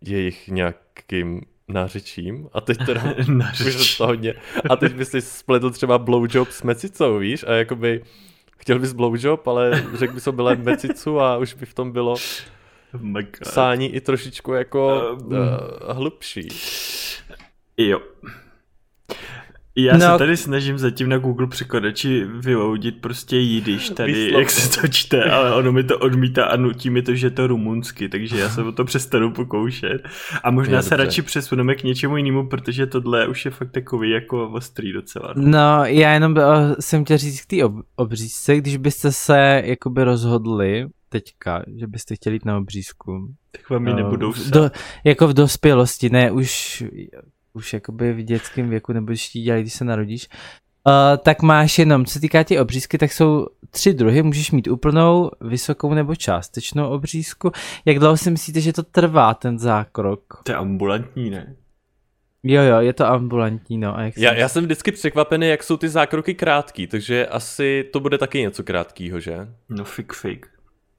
[0.04, 3.02] jejich nějakým nářečím a teď teda
[3.66, 4.34] už to hodně.
[4.70, 7.44] A teď bys si spletl třeba blowjob s mecicou, víš?
[7.48, 8.02] A jakoby
[8.58, 12.16] chtěl bys blowjob, ale řekl bys byla mecicu a už by v tom bylo
[12.94, 15.32] Oh psání i trošičku jako Um.
[15.32, 15.36] uh,
[15.88, 16.48] hlubší.
[17.76, 18.00] Jo.
[19.80, 20.12] Já No.
[20.12, 24.38] se tady snažím zatím na Google překladači vyloudit prostě jidiš tady, Výslovno.
[24.38, 27.30] jak se to čte, ale ono mi to odmítá a nutí mi to, že je
[27.30, 30.02] to rumunsky, takže já se o to přestanu pokoušet.
[30.44, 31.04] A možná Jo, se dobře.
[31.04, 35.32] radši přesuneme k něčemu jinému, protože tohle už je fakt takový jako ostrý docela.
[35.36, 36.40] No, já jenom o,
[36.80, 42.14] jsem chtěl říct k té ob, obřízce, když byste se jakoby rozhodli teďka, že byste
[42.14, 43.34] chtěli jít na obřízku.
[43.50, 44.50] Tak vám ji eh, nebudou sát.
[44.54, 44.70] do,
[45.04, 46.82] jako v dospělosti, ne už,
[47.58, 50.28] už jakoby v dětském věku, nebo když ti dělají, když se narodíš,
[50.86, 50.92] uh,
[51.22, 55.30] tak máš jenom, co se týká těch obřízky, tak jsou tři druhy, můžeš mít úplnou,
[55.40, 57.50] vysokou nebo částečnou obřízku.
[57.84, 60.20] Jak dlouho si myslíte, že to trvá, ten zákrok?
[60.42, 61.54] To je ambulantní, ne?
[62.42, 63.96] Jo, jo, je to ambulantní, no.
[63.96, 67.84] A jak Já, jsem- já jsem vždycky překvapený, jak jsou ty zákroky krátký, takže asi
[67.92, 69.38] to bude taky něco krátkýho, že?
[69.68, 70.46] No fik fik.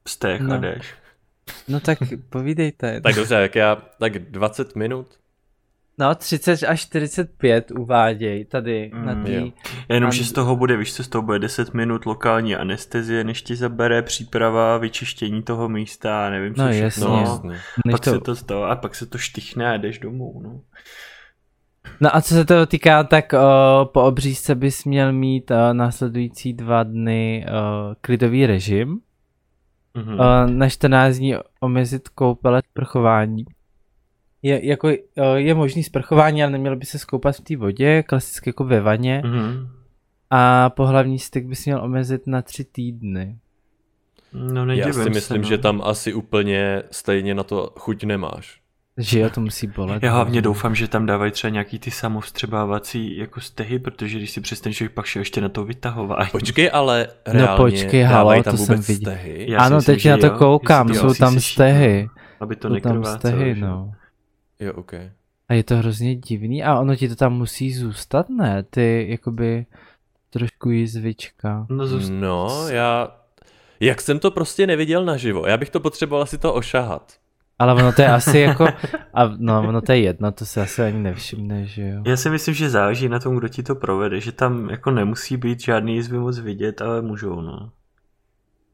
[0.08, 0.58] Stech a No.
[0.60, 0.94] jdeš.
[1.68, 1.98] No tak
[2.30, 3.02] povídejte.
[3.02, 5.08] Tak dobře, jak já, tak 20 minut.
[6.00, 9.24] No, 30 až 45 uváděj tady Mm, na jo.
[9.26, 9.54] tý.
[9.90, 13.24] Jenom, A- že z toho bude, víš co, z toho bude 10 minut lokální anestezie,
[13.24, 16.82] než ti zabere příprava, vyčištění toho místa a nevím co No, všechno.
[16.82, 17.06] jasně.
[17.08, 17.22] No, Jo.
[17.22, 17.92] jasně.
[17.92, 18.12] Pak to...
[18.12, 20.62] se to stalo a pak se to štychne a jdeš domů, no.
[22.02, 26.54] No a co se toho týká, tak o, po obřízce bys měl mít o, následující
[26.54, 29.00] dva dny o, klidový režim.
[29.94, 30.20] Mhm.
[30.20, 33.46] O, na 14 dní omezit koupele sprchování.
[34.44, 38.50] Je, jako, o, je možný sprchování, ale nemělo by se skoupat v té vodě, klasicky
[38.50, 39.22] jako ve vaně.
[39.26, 39.68] Mhm.
[40.30, 43.38] A pohlavní styk bys měl omezit na tři týdny.
[44.34, 45.64] No Já si myslím, se, že no.
[45.64, 48.60] tam asi úplně stejně na to chuť nemáš.
[48.98, 50.04] Že jo, to musí bolet.
[50.04, 54.42] Já hlavně doufám, že tam dávají třeba nějaký ty samovstřebávací jako stehy, protože když si
[54.42, 56.30] představíš, že pak šel ještě na to vytahování.
[56.32, 59.12] Počkej, ale No reálně počkej, halo, dávají tam to jsem vůbec viděl.
[59.14, 59.52] stehy.
[59.52, 62.10] Já si ano, myslím, teď že na to jo, koukám, jsou tam stehy.
[62.40, 63.18] Aby to nekrvácelo.
[63.18, 63.62] stehy, že?
[63.62, 63.92] no.
[64.60, 64.94] Jo, ok.
[65.50, 68.64] A je to hrozně divný a ono ti to tam musí zůstat, ne?
[68.64, 69.66] Ty jakoby
[70.30, 71.66] trošku jizvička.
[71.70, 72.10] No, zůst...
[72.10, 73.16] No, já...
[73.80, 77.14] Jak jsem to prostě neviděl naživo, já bych to potřeboval si to ošahat.
[77.60, 78.68] Ale ono to je asi jako,
[79.14, 82.04] a no ono to je jedno, to se asi ani nevšimne, že jo.
[82.06, 85.38] Já si myslím, že záleží na tom, kdo ti to provede, že tam jako nemusí
[85.38, 87.72] být žádný jizvy moc vidět, ale můžou, no.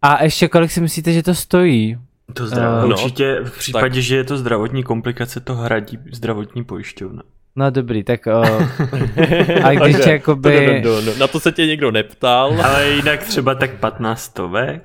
[0.01, 1.97] A ještě kolik si myslíte, že to stojí?
[2.33, 2.83] To zdrav...
[2.83, 7.23] Eh, no, určitě v případě, tak- že je to zdravotní komplikace, to hradí zdravotní pojišťovna.
[7.55, 8.31] No dobrý, tak o,
[9.63, 12.55] a když Takže, jakoby, no, no, no, na to se tě někdo neptal.
[12.65, 14.83] Ale jinak třeba tak 15 stovek.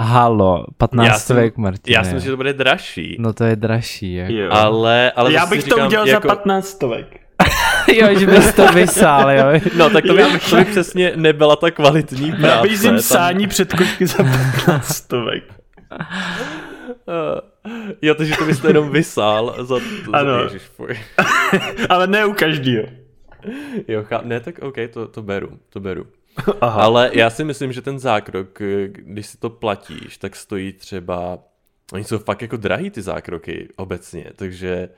[0.00, 1.94] halo, 15 Já jsem- stovek, Martine.
[1.94, 3.16] Já si myslím, že to bude dražší.
[3.20, 4.30] No to je dražší, jak.
[4.30, 4.48] Jo.
[4.52, 7.20] Ale, ale Já bych to říkám, udělal jako, za 15 stovek.
[7.94, 9.60] jo, že bys to vysál, jo.
[9.76, 12.56] No, tak to by, to by přesně nebyla ta kvalitní práce.
[12.56, 15.42] Nabízím Tam- sání předkošky za 15 stovek.
[18.02, 19.78] Jo, takže to byste jenom vysál za...
[19.78, 20.38] za Ano.
[20.42, 20.98] Ježiš, fuj.
[21.88, 22.88] Ale ne u každého.
[23.88, 24.20] Jo, chá...
[24.24, 26.06] ne, tak OK, to, to beru, to beru.
[26.60, 26.82] Aha.
[26.82, 31.38] Ale já si myslím, že ten zákrok, když si to platíš, tak stojí třeba...
[31.92, 34.88] Oni jsou fakt jako drahý ty zákroky obecně, takže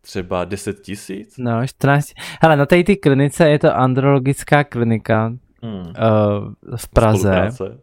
[0.00, 1.34] třeba 10 tisíc?
[1.38, 2.08] No, 14.
[2.42, 5.80] Hele, na té ty klinice je to andrologická klinika Hmm.
[5.80, 7.18] uh, v Praze.
[7.18, 7.78] Spolupráce.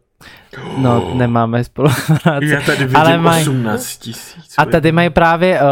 [0.77, 2.45] No, nemáme spolupráci.
[2.45, 4.53] Já tady vidím Ale maj- 18 tisíc.
[4.57, 5.67] A tady mají právě, uh,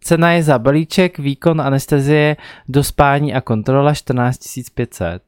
[0.00, 2.36] cena je za balíček, výkon anestezie,
[2.68, 4.38] dospání a kontrola 14
[4.74, 5.22] 500.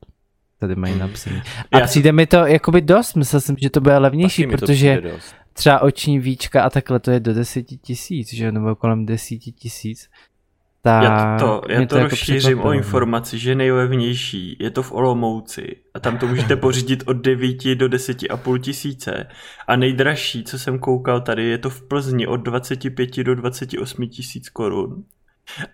[0.61, 1.43] Tady mají napsaný.
[1.73, 5.03] A Já- přijde mi to jakoby dost, myslel jsem, že to bude levnější, Taky protože
[5.53, 10.09] třeba oční víčka a takhle to je do 10 tisíc, že nebo kolem 10 tisíc.
[10.83, 12.73] Tak Já to, já mě to jako rozšířím překvapilo, o no.
[12.73, 17.87] informaci, že nejlevnější je to v Olomouci a tam to můžete pořídit od 9 do
[17.87, 19.27] 10,5 tisíce
[19.67, 24.49] a nejdražší, co jsem koukal tady, je to v Plzni od 25 do 28 tisíc
[24.49, 25.05] korun.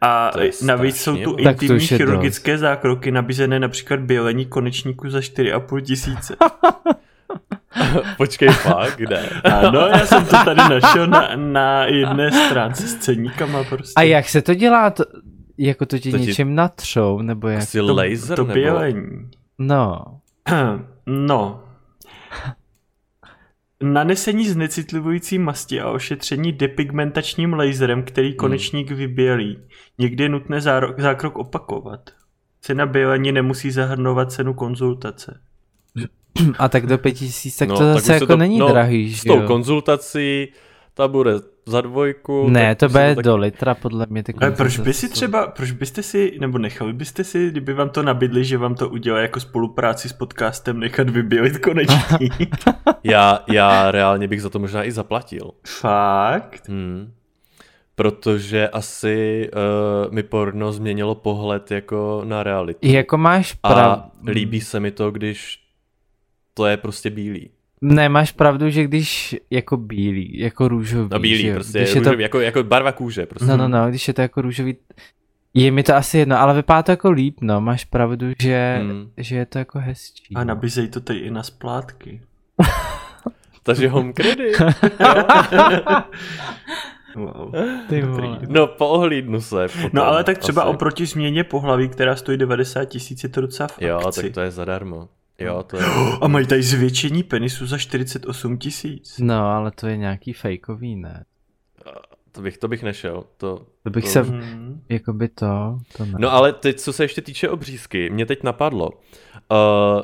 [0.00, 1.36] A To navíc jsou tu.
[1.36, 6.36] Tak to intimní chirurgické zákroky nabízené například bělení konečníku za 4,5 tisíce.
[8.16, 9.28] Počkej, fakt, kde?
[9.44, 13.92] Ano, já jsem to tady našel na, na jedné stránce s ceníkama prostě.
[13.96, 14.90] A jak se to dělá?
[14.90, 15.04] To,
[15.58, 17.62] jako to ti To ti- něčím natřou, nebo jak?
[17.62, 18.54] Asi to, laser to nebo...
[18.54, 19.30] bělení.
[19.58, 20.04] No.
[21.06, 21.64] No.
[23.82, 29.58] Nanesení znecitlivující masti a ošetření depigmentačním laserem, který konečník vybělí.
[29.98, 32.00] Někdy je nutné záro- zákrok opakovat.
[32.60, 35.40] Cena bělení nemusí zahrnovat cenu konzultace.
[36.58, 39.14] A tak do 5000, tak No, to tak zase se jako to- není no, drahý,
[39.14, 39.46] S tou jo?
[39.46, 40.48] konzultací,
[40.94, 41.32] ta bude
[41.66, 42.48] za dvojku.
[42.48, 43.24] Ne, tak to bude tak...
[43.24, 44.22] do litra, podle mě.
[44.40, 48.02] Ale proč by si třeba, proč byste si, nebo nechali byste si, kdyby vám to
[48.02, 52.32] nabídli, že vám to udělá jako spolupráci s podcastem, nechat vybělit konečník?
[53.04, 55.50] Já, já reálně bych za to možná i zaplatil.
[55.66, 56.68] Fakt?
[56.68, 57.12] Hmm.
[57.94, 59.50] Protože asi
[60.06, 62.78] uh, mi porno změnilo pohled jako na realitu.
[62.82, 64.02] Jako máš A pravdu.
[64.26, 65.63] líbí se mi to, když
[66.54, 67.50] to je prostě bílý.
[67.80, 71.54] Ne, máš pravdu, že když jako bílý, jako růžový, No bílý, že jo?
[71.54, 73.26] prostě když je je to, růžový, jako, jako barva kůže.
[73.26, 73.46] Prostě.
[73.46, 74.76] No, no, no, když je to jako růžový,
[75.54, 79.10] je mi to asi jedno, ale vypadá to jako líp, no, máš pravdu, že, Hmm.
[79.16, 80.34] že je to jako hezčí.
[80.34, 82.20] A nabízejí to tady i na splátky.
[83.62, 84.56] Takže home credit.
[87.16, 87.52] Wow.
[87.88, 88.26] Ty Dobrý.
[88.26, 88.38] vole.
[88.48, 89.68] No, poohlídnu se.
[89.68, 90.70] Potom, No ale tak třeba asi.
[90.70, 94.22] oproti změně pohlaví, která stojí 90 tisíc, je to docela v Jo, akci.
[94.22, 95.08] tak to je zadarmo.
[95.38, 95.84] Jo, to je...
[96.20, 99.18] A mají tady zvětšení penisu za 48 tisíc.
[99.18, 101.24] No, ale to je nějaký fejkový, ne?
[102.32, 103.24] To bych, to bych nešel.
[103.36, 104.10] To, To bych to...
[104.10, 104.82] se, Hmm.
[104.88, 106.12] jako by to, to ne.
[106.18, 108.90] No ale teď, co se ještě týče obřízky, mě teď napadlo.
[108.90, 110.00] Uh,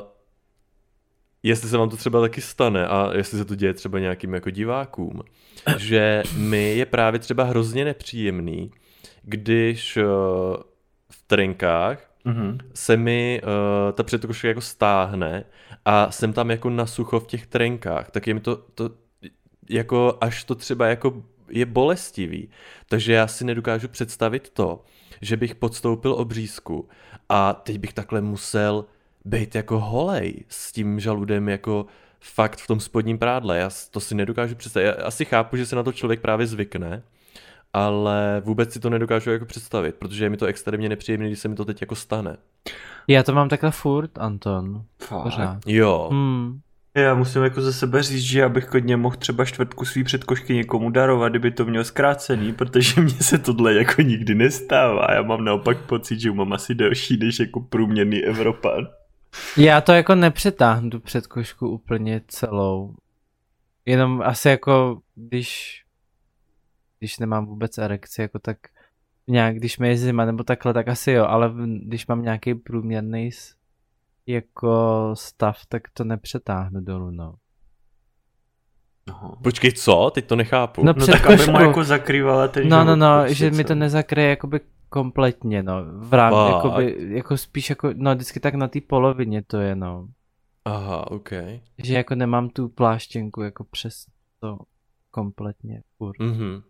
[1.43, 4.49] jestli se vám to třeba taky stane a jestli se to děje třeba nějakým jako
[4.49, 5.21] divákům,
[5.77, 8.71] že mi je právě třeba hrozně nepříjemný,
[9.21, 10.03] když uh,
[11.11, 12.57] v trenkách Mhm.
[12.73, 15.43] se mi uh, ta předkoška jako stáhne
[15.85, 18.89] a jsem tam jako na sucho v těch trenkách, tak je mi to, to
[19.69, 22.49] jako až to třeba jako je bolestivý.
[22.89, 24.83] Takže já si nedokážu představit to,
[25.21, 26.89] že bych podstoupil obřízku
[27.29, 28.85] a teď bych takhle musel
[29.25, 31.85] být jako holej s tím žaludem jako
[32.19, 33.57] fakt v tom spodním prádle.
[33.57, 34.85] Já to si nedokážu představit.
[34.85, 37.03] Já asi chápu, že se na to člověk právě zvykne,
[37.73, 41.47] ale vůbec si to nedokážu jako představit, protože je mi to extrémně nepříjemné, když se
[41.47, 42.37] mi to teď jako stane.
[43.07, 44.83] Já to mám takhle furt, Anton.
[45.23, 45.57] Pořád.
[45.65, 46.59] Jo, Hmm.
[46.95, 50.53] Já musím jako za sebe říct, že já bych klidně mohl třeba čtvrtku svý předkošky
[50.53, 55.07] někomu darovat, kdyby to měl zkrácený, protože mně se tohle jako nikdy nestává.
[55.13, 58.87] Já mám naopak pocit, že mám asi delší než jako průměrný Evropan.
[59.57, 62.95] Já to jako nepřetáhnu tu předkošku úplně celou.
[63.85, 65.81] Jenom asi jako, když,
[67.01, 68.57] když nemám vůbec erekci, jako tak
[69.27, 73.29] nějak, když mi je zima nebo takhle, tak asi jo, ale když mám nějaký průměrný
[74.27, 77.33] jako stav, tak to nepřetáhnu dolů, no.
[79.09, 79.35] Aha.
[79.43, 80.11] Počkej, co?
[80.13, 80.83] Teď to nechápu.
[80.83, 83.51] No, No před tak, aby mu jako zakrývala ten No, no, život, no, prostě, že
[83.51, 83.67] mi co?
[83.67, 84.59] to nezakryje jakoby
[84.89, 85.73] kompletně, no.
[85.93, 86.55] V rám, Fakt?
[86.55, 90.07] jakoby, jako spíš jako, no vždycky tak na té polovině to je, no.
[90.65, 91.29] Aha, ok.
[91.77, 94.05] Že jako nemám tu pláštěnku jako přes
[94.39, 94.57] to
[95.11, 95.81] kompletně.
[95.97, 96.19] Furt.
[96.19, 96.61] Mhm.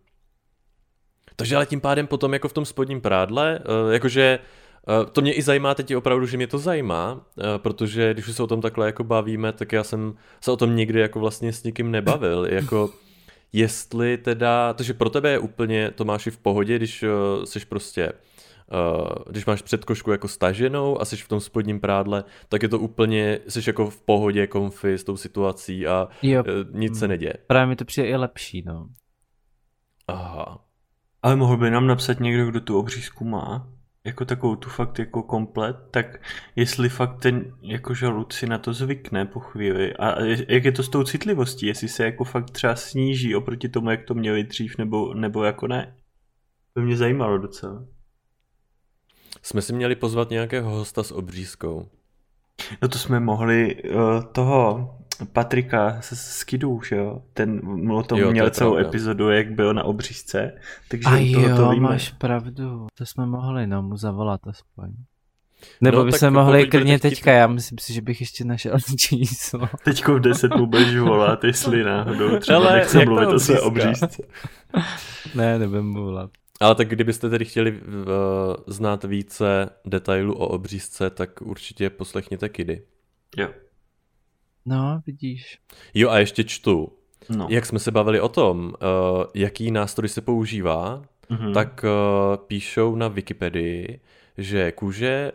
[1.42, 4.40] Takže ale tím pádem potom jako v tom spodním prádle, uh, jakože
[5.00, 8.36] uh, to mě i zajímá teď opravdu, že mě to zajímá, uh, protože když už
[8.36, 11.54] se o tom takhle jako bavíme, tak já jsem se o tom nikdy jako vlastně
[11.54, 12.90] s nikým nebavil, jako
[13.54, 17.06] jestli teda, takže pro tebe je úplně Tomáši v pohodě, když
[17.44, 18.12] jsi prostě
[19.30, 23.40] když máš předkošku jako staženou a jsi v tom spodním prádle, tak je to úplně,
[23.48, 27.10] jsi jako v pohodě, komfy s tou situací a Jo, nic se Mm.
[27.10, 27.34] neděje.
[27.48, 28.88] právě mi to přijde i lepší, no.
[30.08, 30.60] Aha.
[31.22, 33.68] Ale mohl by nám napsat někdo, kdo tu obřízku má,
[34.04, 36.22] jako takovou tu fakt jako komplet, tak
[36.56, 40.84] jestli fakt ten jako žalud si na to zvykne po chvíli a jak je to
[40.84, 44.78] s tou citlivostí, jestli se jako fakt třeba sníží oproti tomu, jak to měli dřív,
[44.78, 45.96] nebo, nebo jako ne.
[46.74, 47.86] To mě zajímalo docela.
[49.42, 51.90] Jsme si měli pozvat nějakého hosta s obřízkou.
[52.82, 54.90] No to jsme mohli uh, toho
[55.34, 57.22] Patrika Skidů, že jo?
[57.34, 58.90] Ten o tom Jo, to měl je celou pravda.
[58.90, 60.54] epizodu, jak byl na obřízce.
[60.88, 61.90] Takže A jo, to víme.
[61.90, 62.88] máš pravdu.
[62.96, 64.90] To jsme mohli, no, mu zavolat aspoň.
[65.82, 69.70] Nebo No, by se mohli klidně teďka, já myslím si, že bych ještě našel číslo.
[69.84, 73.62] Teďko v 10 mu budeš volat, jestli náhodou třeba Hele, nechce jak mluvit o své
[73.62, 74.08] obřízce.
[75.36, 76.30] ne, nebudem mu volat.
[76.60, 77.78] Ale tak kdybyste tedy chtěli uh,
[78.68, 82.82] znát více detailů o obřízce, tak určitě poslechněte Kidy.
[83.38, 83.48] Jo.
[84.66, 85.60] No, vidíš.
[85.94, 86.92] Jo a ještě čtu.
[87.30, 87.48] No.
[87.50, 91.54] Jak jsme se bavili o tom, uh, jaký nástroj se používá, Mhm.
[91.54, 94.00] tak uh, píšou na Wikipedii,
[94.38, 95.32] že kůže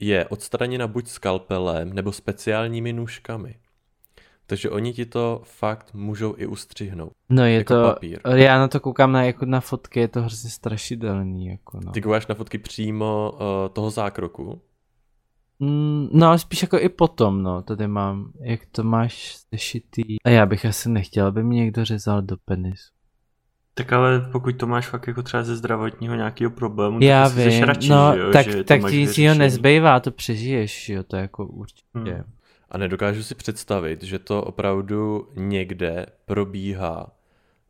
[0.00, 3.54] je odstraněna buď skalpelem nebo speciálními nůžkami.
[4.46, 7.12] Takže oni ti to fakt můžou i ustřihnout.
[7.30, 8.20] No je Jako to, papír.
[8.34, 11.92] já na to koukám na, jako na fotky, je to hrozně strašidelný, jako no.
[11.92, 13.38] Ty koukáš na fotky přímo uh,
[13.72, 14.60] toho zákroku.
[15.60, 20.16] Mm, no, ale spíš jako i potom, no, tady mám, jak to máš sešitý.
[20.24, 22.92] A já bych asi nechtěl, aby mě někdo řezal do penisu.
[23.74, 27.62] Tak ale pokud to máš fakt jako třeba ze zdravotního nějakého problému, Já tak vím,
[27.62, 29.38] radši, no, že jo, tak, že to tak ti nic jiného vyřešený.
[29.38, 31.84] nezbývá, to přežiješ, jo, to je jako určitě.
[31.94, 32.24] Hmm.
[32.70, 37.12] A nedokážu si představit, že to opravdu někde probíhá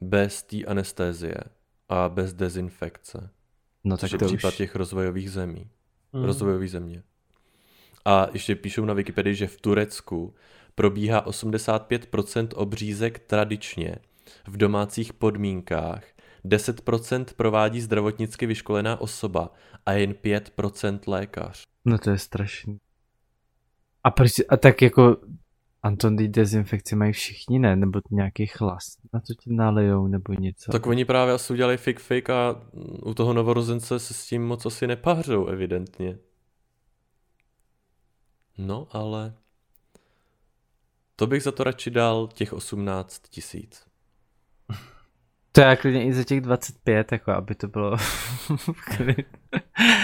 [0.01, 1.35] bez té anestézie
[1.88, 3.31] a bez dezinfekce.
[3.85, 5.70] No Což tak je to případ už, těch rozvojových zemí.
[6.12, 6.24] Hmm.
[6.24, 7.03] Rozvojové země.
[8.04, 10.34] A ještě píšou na Wikipedii, že v Turecku
[10.74, 13.96] probíhá 85% obřízek tradičně
[14.46, 16.04] v domácích podmínkách,
[16.44, 19.52] 10% provádí zdravotnicky vyškolená osoba
[19.87, 21.62] a jen 5% lékař.
[21.84, 22.78] no to je strašný.
[24.04, 25.16] A proč, a tak jako,
[25.82, 27.76] Anton, ty dezinfekci mají všichni, ne?
[27.76, 30.72] Nebo nějaký chlas, na to ti nalijou, nebo něco.
[30.72, 32.62] Tak oni právě asi udělali fake fake a
[33.04, 36.18] u toho novorozence se s tím moc asi nepářou, evidentně.
[38.59, 39.35] No, ale
[41.16, 43.83] to bych za to radši dal těch 18 tisíc.
[45.53, 47.97] To já klidně i za těch 25, jako aby to bylo
[48.57, 49.23] v klidu.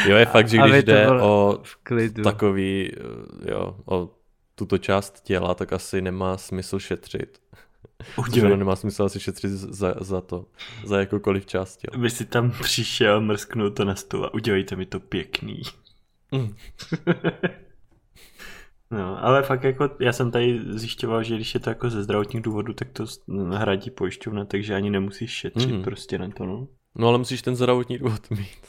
[0.09, 2.23] Jo, je fakt, že když jde o v klidu.
[2.23, 4.11] takový, eh, jo, o
[4.55, 7.43] tuto část těla, tak asi nemá smysl šetřit.
[8.17, 10.47] Ono nemá smysl asi šetřit za, za to,
[10.85, 12.03] za jakoukoliv část těla.
[12.03, 15.62] By si tam přišel, mrsknul to na stůl a udělejte mi to pěkný.
[16.33, 16.57] Mm.
[18.90, 22.42] No, ale fakt jako, já jsem tady zjišťoval, že když je to jako ze zdravotních
[22.42, 23.05] důvodů, tak to
[23.53, 25.83] hradí pojišťovna, takže ani nemusíš šetřit Mhm.
[25.83, 26.66] prostě na to, no.
[26.99, 28.66] No ale musíš ten zdravotní důvod mít.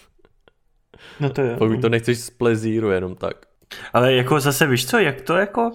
[1.19, 1.55] No to je.
[1.57, 3.45] Pokud to nechceš z plezíru jenom tak.
[3.93, 5.71] Ale jako zase víš co, jak to jako,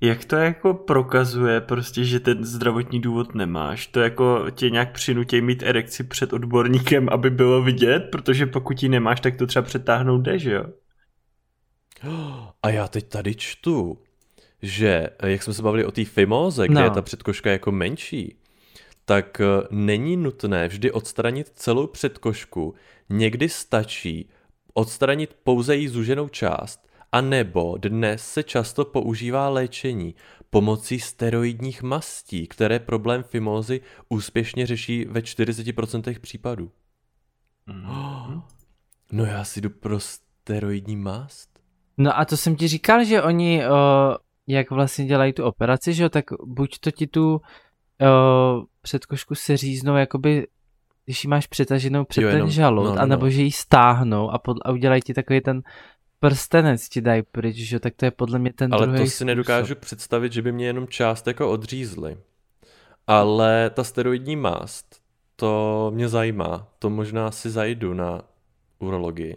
[0.00, 5.40] jak to jako prokazuje prostě, že ten zdravotní důvod nemáš, to jako tě nějak přinutí
[5.40, 10.22] mít erekci před odborníkem, aby bylo vidět, protože pokud ji nemáš, tak to třeba přetáhnout
[10.22, 10.64] jde, že jo?
[12.62, 13.98] A já teď tady čtu,
[14.62, 16.84] že eh, jak jsme se bavili o té fimóze, kde No.
[16.84, 18.36] je ta předkoška jako menší,
[19.04, 22.74] tak eh, není nutné vždy odstranit celou předkošku.
[23.08, 24.28] Někdy stačí
[24.74, 30.14] odstranit pouze její zúženou část, a nebo dnes se často používá léčení
[30.50, 36.70] pomocí steroidních mastí, které problém fimózy úspěšně řeší ve 40% případů.
[37.66, 38.42] Mhm.
[39.12, 41.55] No já si jdu pro steroidní mast.
[41.98, 44.16] No a to jsem ti říkal, že oni, o,
[44.46, 47.40] jak vlastně dělají tu operaci, že jo, tak buď to ti tu o,
[48.82, 50.46] předkošku seříznou, jakoby,
[51.04, 53.30] když ji máš přetaženou před Jo, ten jenom- žalud, no, no, anebo no.
[53.30, 55.62] že ji stáhnou a, pod, a udělají ti takový ten
[56.20, 59.10] prstenec ti dají pryč, že jo, tak to je podle mě ten Ale druhý to
[59.10, 62.16] si nedokážu představit, že by mě jenom část jako odřízli.
[63.06, 65.00] Ale ta steroidní mást,
[65.36, 66.68] to mě zajímá.
[66.78, 68.22] To možná si zajdu na
[68.78, 69.36] urologii.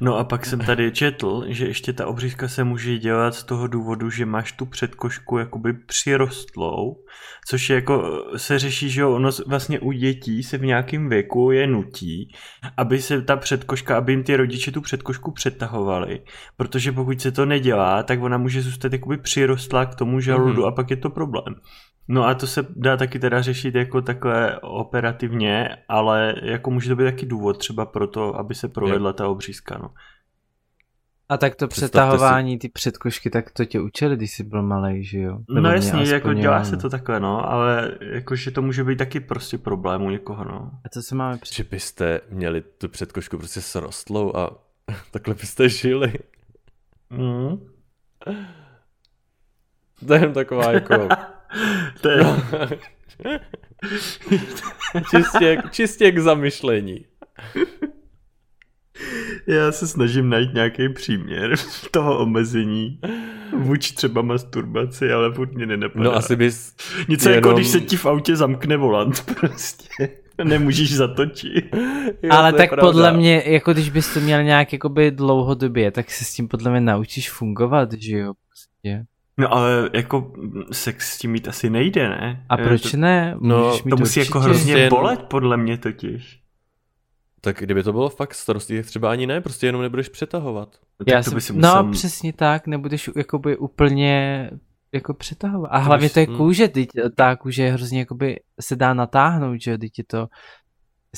[0.00, 3.66] No a pak jsem tady četl, že ještě ta obřízka se může dělat z toho
[3.66, 7.04] důvodu, že máš tu předkošku jakoby přirostlou,
[7.48, 11.66] což je jako se řeší, že ono vlastně u dětí se v nějakém věku je
[11.66, 12.34] nutí,
[12.76, 16.20] aby se ta předkoška, aby jim ty rodiče tu předkošku přetahovali,
[16.56, 20.68] protože pokud se to nedělá, tak ona může zůstat jakoby přirostlá k tomu žaludu mm-hmm.
[20.68, 21.54] a pak je to problém.
[22.08, 26.96] No a to se dá taky teda řešit jako takhle operativně, ale jako může to
[26.96, 29.14] být taky důvod třeba pro to, aby se provedla je.
[29.14, 29.90] ta obřízka, no.
[31.28, 32.58] A tak to přetahování, si...
[32.58, 35.38] ty předkošky, tak to tě učili, když jsi byl malý, že jo?
[35.48, 39.20] Nebo no jasně, jako dělá se to takhle, no, ale jakože to může být taky
[39.20, 40.70] prostě problém u někoho, no.
[40.84, 41.54] A co se máme při...
[41.54, 44.50] Že byste měli tu předkošku prostě srostlou a
[45.10, 46.12] takhle byste žili.
[47.10, 47.66] Mm.
[50.06, 51.08] To je taková jako
[52.00, 52.24] to je...
[55.10, 57.04] čistě, čistě k zamyšlení.
[59.46, 61.54] Já se snažím najít nějaký příměr
[61.90, 63.00] toho omezení
[63.56, 66.04] vůči třeba masturbaci, ale furt mě nenapadá.
[66.04, 66.76] No asi bys
[67.08, 67.50] Něco jako, jenom...
[67.50, 70.08] jako když se ti v autě zamkne volant prostě.
[70.44, 71.74] Nemůžeš zatočit.
[72.22, 72.92] Jo, ale tak pravda.
[72.92, 76.70] podle mě, jako když bys to měl nějak jakoby dlouhodobě, tak se s tím podle
[76.70, 78.34] mě naučíš fungovat, že jo?
[78.48, 79.04] Prostě.
[79.38, 80.32] No ale jako
[80.72, 82.46] sex s tím mít asi nejde, ne?
[82.48, 83.34] A proč to, ne?
[83.40, 84.88] no, to musí jako hrozně jen...
[84.88, 86.42] bolet podle mě totiž.
[87.40, 90.76] Tak kdyby to bylo fakt starostí, tak třeba ani ne, prostě jenom nebudeš přetahovat.
[91.00, 91.56] No, Já jsem, musel...
[91.56, 94.50] No přesně tak, nebudeš jakoby úplně
[94.92, 95.70] jako přetahovat.
[95.72, 96.12] A to hlavně bys...
[96.12, 96.36] to je hm.
[96.36, 100.26] kůže, teď, ta kůže je hrozně jakoby se dá natáhnout, že teď je to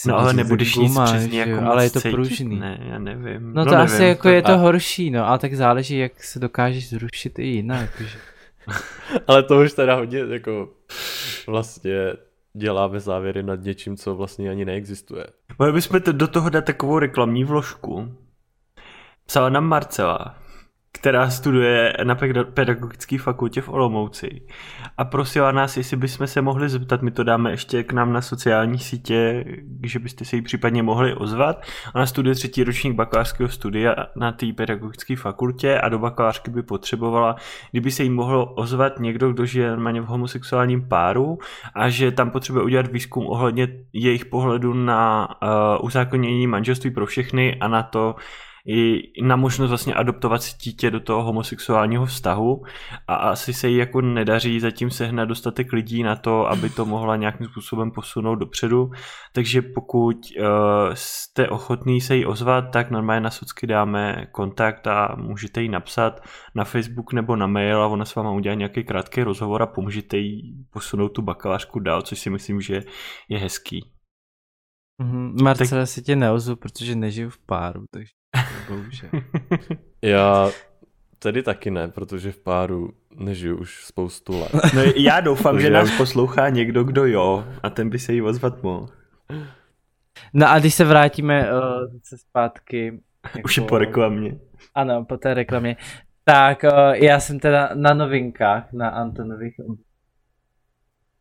[0.06, 2.60] No ale nebudeš nic přes jako ale je to pružný.
[2.60, 3.52] Ne, já nevím.
[3.52, 4.28] No, no to nevím, asi jako to...
[4.28, 7.90] je to horší, no, ale tak záleží, jak se dokážeš zrušit i jinak.
[8.00, 8.18] Že...
[9.26, 10.68] ale to už teda hodně jako
[11.46, 11.94] vlastně
[12.54, 15.26] děláme závěry nad něčím, co vlastně ani neexistuje.
[15.58, 18.14] Mohli bychom do toho dát takovou reklamní vložku.
[19.26, 20.38] Psala nám Marcela,
[21.04, 22.16] která studuje na
[22.54, 24.40] pedagogické fakultě v Olomouci
[24.98, 28.22] a prosila nás, jestli bychom se mohli zeptat, my to dáme ještě k nám na
[28.22, 29.44] sociální sítě,
[29.82, 31.62] že byste se jí případně mohli ozvat.
[31.94, 37.36] Ona studuje třetí ročník bakalářského studia na té pedagogické fakultě a do bakalářky by potřebovala,
[37.70, 41.38] kdyby se jí mohlo ozvat někdo, kdo žije normálně v homosexuálním páru
[41.74, 47.56] a že tam potřebuje udělat výzkum ohledně jejich pohledu na uh, uzákonění manželství pro všechny
[47.60, 48.14] a na to,
[48.66, 52.62] i na možnost vlastně adoptovat dítě do toho homosexuálního vztahu
[53.08, 57.16] a asi se jí jako nedaří zatím sehnat dostatek lidí na to, aby to mohla
[57.16, 58.90] nějakým způsobem posunout dopředu,
[59.32, 60.46] takže pokud uh,
[60.94, 66.20] jste ochotný se jí ozvat, tak normálně na socky dáme kontakt a můžete jí napsat
[66.54, 70.16] na Facebook nebo na mail a ona s váma udělá nějaký krátký rozhovor a pomůžete
[70.16, 72.82] jí posunout tu bakalářku dál, což si myslím, že
[73.28, 73.90] je hezký.
[75.02, 75.42] Mm-hmm.
[75.42, 75.88] Marcela tak...
[75.88, 78.10] si tě neozu, protože nežiju v páru, takže
[78.68, 79.10] bohužel.
[80.02, 80.50] Já
[81.18, 84.52] tedy taky ne, protože v páru nežiju už spoustu let.
[84.74, 88.62] No já doufám, že nás poslouchá někdo, kdo jo, a ten by se jí ozvat
[88.62, 88.88] mohl.
[90.32, 91.58] No a když se vrátíme uh,
[92.02, 93.00] se zpátky...
[93.24, 93.40] Jako...
[93.44, 94.38] Už je po reklamě.
[94.74, 95.76] Ano, po té reklamě.
[96.24, 99.54] Tak uh, já jsem teda na novinkách, na Antonových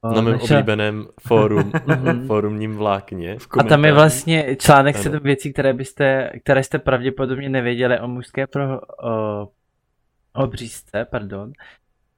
[0.03, 0.57] na mém našel...
[0.57, 2.27] oblíbeném fórum, mhm.
[2.27, 3.37] fórumním vlákně.
[3.59, 8.47] A tam je vlastně článek sedm věcí, které, byste, které jste pravděpodobně nevěděli o mužské
[8.47, 9.47] pro, o,
[10.33, 11.51] o břízce, pardon.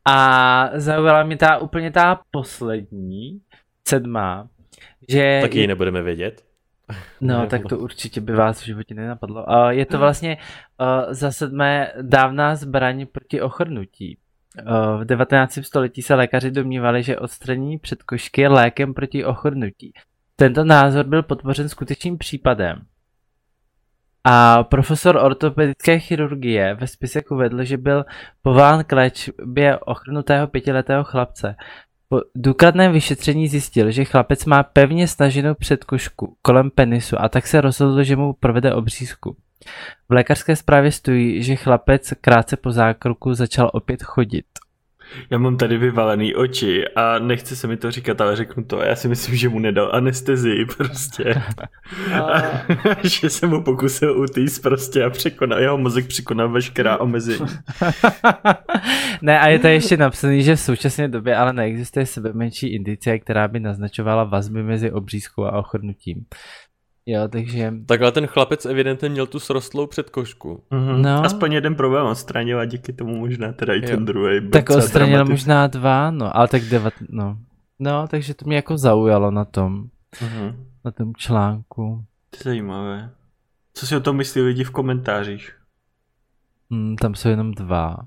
[0.05, 3.41] A zaujala mě ta úplně ta poslední,
[3.87, 4.47] sedmá,
[5.09, 5.39] že...
[5.41, 6.43] Tak ji nebudeme vědět.
[7.21, 9.45] No, tak to určitě by vás v životě nenapadlo.
[9.69, 10.37] Je to vlastně
[11.09, 14.17] za sedmé dávná zbraň proti ochrnutí.
[14.99, 15.59] V 19.
[15.61, 19.93] století se lékaři domnívali, že odstranění předkošky je lékem proti ochrnutí.
[20.35, 22.81] Tento názor byl podpořen skutečným případem.
[24.23, 28.05] A profesor ortopedické chirurgie ve spisech uvedl, že byl
[28.41, 31.55] pován k léčbě ochrnutého pětiletého chlapce.
[32.09, 37.61] Po důkladném vyšetření zjistil, že chlapec má pevně snaženou předkošku kolem penisu a tak se
[37.61, 39.37] rozhodl, že mu provede obřízku.
[40.09, 44.45] V lékařské zprávě stojí, že chlapec krátce po zákroku začal opět chodit.
[45.29, 48.81] Já mám tady vyvalený oči a nechce se mi to říkat, ale řeknu to.
[48.81, 51.41] Já si myslím, že mu nedal anestezii prostě.
[52.13, 52.41] A...
[53.03, 57.45] že se mu pokusil utíct prostě a překonal, jeho mozek překonal veškerá omezení.
[59.21, 63.19] ne, a je to ještě napsané, že v současné době ale neexistuje sebe menší indicie,
[63.19, 66.25] která by naznačovala vazby mezi obřízkou a ochrnutím.
[67.05, 67.73] Jo, takže...
[67.85, 70.63] Takhle ten chlapec evidentně měl tu srostlou předkošku.
[70.71, 71.01] Mm-hmm.
[71.01, 71.23] No.
[71.25, 74.49] Aspoň jeden problém odstranil a díky tomu možná teda i ten druhý.
[74.49, 77.37] Tak odstranil možná dva, no, ale tak devat, no.
[77.79, 79.83] No, takže to mě jako zaujalo na tom,
[80.21, 80.65] Mhm.
[80.85, 82.03] na tom článku.
[82.29, 83.09] To je zajímavé.
[83.73, 85.55] Co si o tom myslí lidi v komentářích?
[86.71, 87.97] Hmm, tam jsou jenom dva.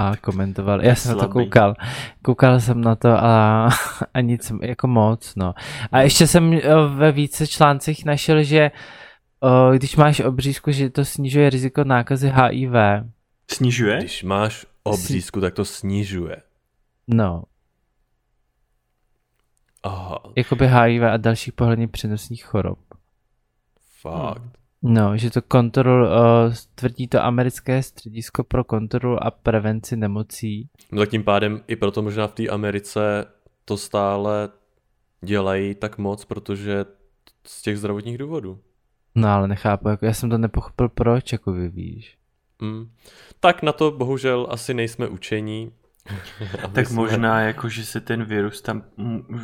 [0.00, 0.84] A komentoval.
[0.84, 1.32] Já jsem na to Slabý.
[1.32, 1.74] koukal.
[2.22, 3.68] Koukal jsem na to a,
[4.14, 5.54] a nic jako moc, no.
[5.92, 6.60] A ještě jsem eh,
[6.94, 8.70] ve více článcích našel, že
[9.40, 12.72] o, když máš obřízku, že to snižuje riziko nákazy HIV.
[13.50, 13.98] Snižuje?
[13.98, 16.36] Když máš obřízku, tak to snižuje.
[17.08, 17.42] No,
[19.82, 22.78] Aha, jakoby HIV a dalších pohledně přenosných chorob.
[24.00, 24.58] fakt.
[24.82, 30.68] No, že to kontrol, uh, tvrdí to americké středisko pro kontrolu a prevenci nemocí.
[30.92, 33.26] No tak tím pádem i proto možná v té Americe
[33.64, 34.48] to stále
[35.20, 36.84] dělají tak moc, protože
[37.46, 38.58] z těch zdravotních důvodů.
[39.14, 42.18] No ale nechápu, jako já jsem to nepochopil proč, jako vy víš.
[42.62, 42.90] Mm.
[43.40, 45.72] Tak na to bohužel asi nejsme učení.
[46.72, 48.82] Tak jsme- možná jako, že se ten virus tam,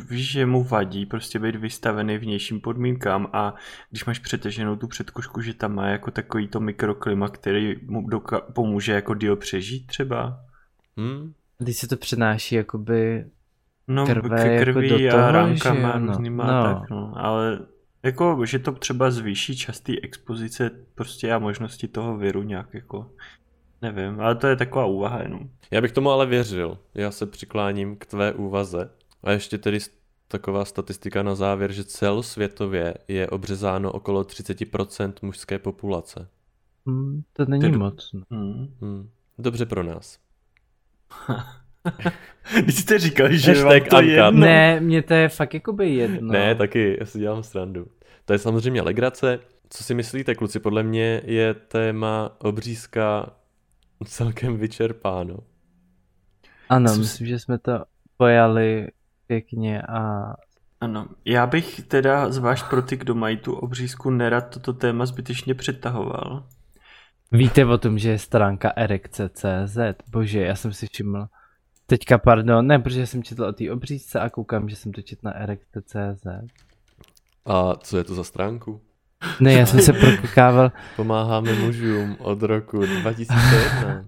[0.09, 3.53] víš, že mu vadí prostě být vystavený vnějším podmínkám a
[3.89, 8.41] když máš přetaženou tu předkošku, že tam má jako takový to mikroklima, který mu doka-
[8.53, 10.39] pomůže jako díl přežít třeba.
[10.99, 11.33] Hm?
[11.57, 13.25] Když se to přenáší jakoby
[13.87, 16.07] No, Krve k jako krví do a toho, ránkama že no.
[16.07, 16.63] různýma No.
[16.63, 17.13] tak, no.
[17.15, 17.59] Ale
[18.03, 23.11] jako, že to třeba zvýší častý expozice prostě a možnosti toho viru nějak jako,
[23.91, 25.39] nevím, ale to je taková úvaha jenom.
[25.71, 26.77] Já bych tomu ale věřil.
[26.95, 28.89] Já se přikláním k tvé úvaze.
[29.23, 29.77] A ještě tedy
[30.27, 36.27] taková statistika na závěr, že celosvětově je obřezáno okolo 30% mužské populace.
[36.89, 38.09] hm, to není Tedy- moc.
[38.13, 38.21] No.
[38.31, 38.67] Hmm.
[38.81, 39.09] Hm.
[39.37, 40.17] Dobře pro nás.
[42.63, 44.09] Když jste říkali, že Hashtag vám to uncut.
[44.09, 44.31] jedno.
[44.39, 46.31] Ne, mně to je fakt jakoby jedno.
[46.33, 47.87] Ne, taky, já si dělám srandu.
[48.25, 49.39] To je samozřejmě legrace.
[49.69, 50.59] Co si myslíte, kluci?
[50.59, 53.29] Podle mě je téma obřízka
[54.05, 55.37] celkem vyčerpáno.
[56.69, 57.71] Ano, Jsem si- myslím, že jsme to
[58.17, 58.87] pojali
[59.27, 60.33] pěkně a
[60.81, 65.55] Ano, já bych teda, zvlášť pro ty, kdo mají tu obřízku, nerad toto téma zbytečně
[65.55, 66.47] přetahoval.
[67.31, 69.77] víte o tom, že je stránka erekce.cz.
[70.11, 71.27] Bože, já jsem si všiml.
[71.85, 75.21] Teďka, pardon, ne, protože jsem četl o té obřízce a koukám, že jsem to četl
[75.23, 76.25] na erekce.cz.
[77.45, 78.81] A co je to za stránku?
[79.39, 80.71] Ne, já jsem se proklikával.
[80.95, 84.05] Pomáháme mužům od roku 2001.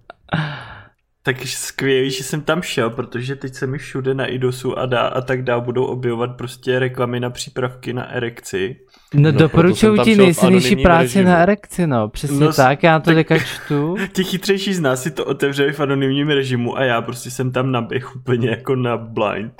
[1.23, 5.01] Tak skvělý, že jsem tam šel, protože teď se mi všude na IDOSu a, dá,
[5.01, 8.75] a tak dál budou objevovat prostě reklamy na přípravky na erekci.
[9.13, 11.25] No, No, doporučuju ti nejsilnější práci režimu.
[11.29, 12.09] na erekci, no.
[12.09, 13.95] Přesně No, tak, já to tak- teďka čtu.
[14.13, 17.71] Ti chytřejší z nás si to otevřeli v anonymním režimu a já prostě jsem tam
[17.71, 19.53] naběh úplně jako na blind.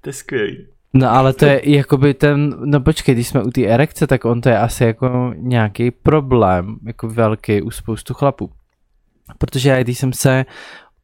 [0.00, 0.66] To je skvělý.
[0.94, 4.40] No ale to je jakoby ten, no počkej, když jsme u té erekce, tak on
[4.40, 8.50] to je asi jako nějaký problém, jako velký u spoustu chlapů.
[9.38, 10.44] Protože já když jsem se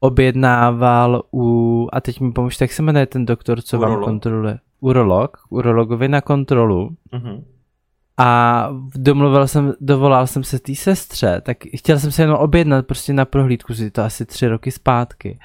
[0.01, 4.09] objednával u, a teď mi pomůžte, jak se jmenuje ten doktor, co vám Urolog.
[4.09, 4.59] kontroluje?
[4.81, 6.91] Urolog, urologovi na kontrolu.
[7.13, 7.45] Mhm.
[8.21, 13.13] A domluvil jsem, dovolal jsem se té sestře, tak chtěl jsem se jenom objednat prostě
[13.13, 15.39] na prohlídku, že to asi tři roky zpátky.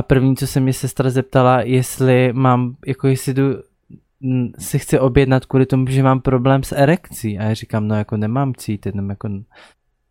[0.00, 3.42] A první, co se mě sestra zeptala, jestli mám, jako jestli jdu,
[4.20, 7.38] mm, si chci objednat kvůli tomu, že mám problém s erekcí.
[7.38, 9.28] A já říkám, no jako nemám cít, jenom jako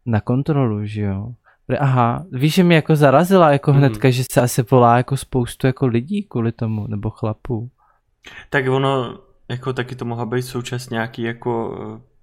[0.06, 1.34] na kontrolu, že jo.
[1.80, 3.80] Aha, víš, že mě jako zarazila jako Hmm.
[3.80, 7.70] hnedka, že se asi volá jako spoustu jako lidí kvůli tomu, nebo chlapů.
[8.50, 9.20] Tak ono,
[9.50, 11.78] jako taky to mohla být součást nějaký jako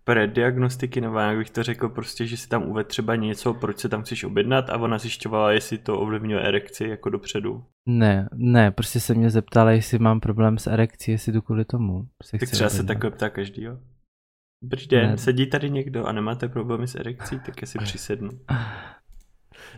[0.06, 3.88] prediagnostiky, nebo jak bych to řekl, prostě, že si tam uvedl třeba něco, proč se
[3.88, 7.64] tam chceš objednat a ona zjišťovala, jestli to ovlivňuje erekci jako dopředu.
[7.88, 12.08] Ne, ne, prostě se mě zeptala, jestli mám problém s erekcí, jestli jdu kvůli tomu.
[12.22, 12.94] Se Tak třeba se objednat.
[12.94, 13.78] takhle ptá každýho.
[14.64, 15.18] Dobrý den, Ne.
[15.18, 18.30] sedí tady někdo a nemáte problémy s erekcí, tak já si přisednu.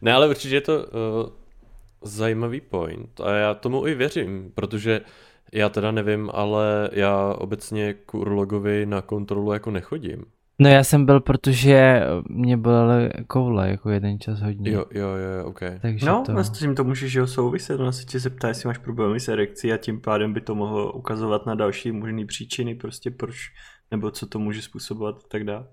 [0.03, 1.31] Ne, ale určitě je to uh,
[2.03, 5.01] zajímavý point a já tomu i věřím, protože
[5.53, 10.25] já teda nevím, ale já obecně k urologovi na kontrolu jako nechodím.
[10.61, 14.71] No já jsem byl, protože mě bolely koule, jako jeden čas hodně.
[14.71, 15.61] Jo, jo, jo, ok.
[15.83, 16.35] Takže No, to...
[16.35, 16.45] to...
[16.45, 19.29] s tím to může že jo, souviset, ona se tě zeptá, jestli máš problémy s
[19.29, 23.37] erekcí a tím pádem by to mohlo ukazovat na další možné příčiny, prostě proč,
[23.91, 25.67] nebo co to může způsobovat a tak dále.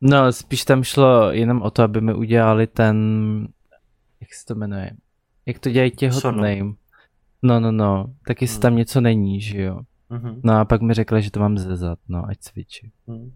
[0.00, 2.96] No, spíš tam šlo jenom o to, aby mi udělali ten,
[4.20, 4.90] jak se to jmenuje,
[5.46, 6.76] jak to dělají těhotným.
[7.42, 8.62] No, no, no, tak jestli Hmm.
[8.62, 9.80] tam něco není, že jo.
[10.10, 10.40] Mhm.
[10.44, 12.90] No a pak mi řekli, že to mám zezat, no, ať cvičí.
[13.06, 13.32] Mhm.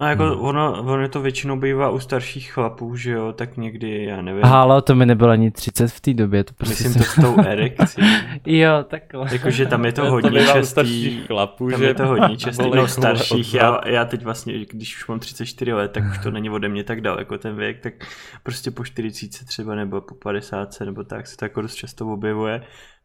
[0.00, 0.40] No jako Hmm.
[0.40, 4.62] ono, ono to většinou bývá u starších chlapů, že jo, tak někdy, já nevím, Aha,
[4.62, 7.24] ale to mi nebylo ani 30 v té době, to prostě myslím to jsem...
[7.24, 8.02] s tou erekcí.
[8.46, 9.26] Jo, takhle.
[9.32, 10.66] Jakože tam je to To hodně u častý.
[10.66, 14.96] starších chlapů, Tam že je to hodně častý, no starších, já, já teď vlastně, když
[14.96, 17.94] už mám 34 let, tak už to není ode mě tak daleko ten věk, tak
[18.42, 22.62] prostě po 40 třeba nebo po 50 nebo tak se to jako dost často objevuje.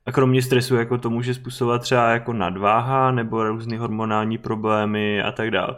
[0.08, 5.32] A kromě stresu jako to může způsobovat třeba jako nadváha nebo různé hormonální problémy a
[5.32, 5.78] tak dále.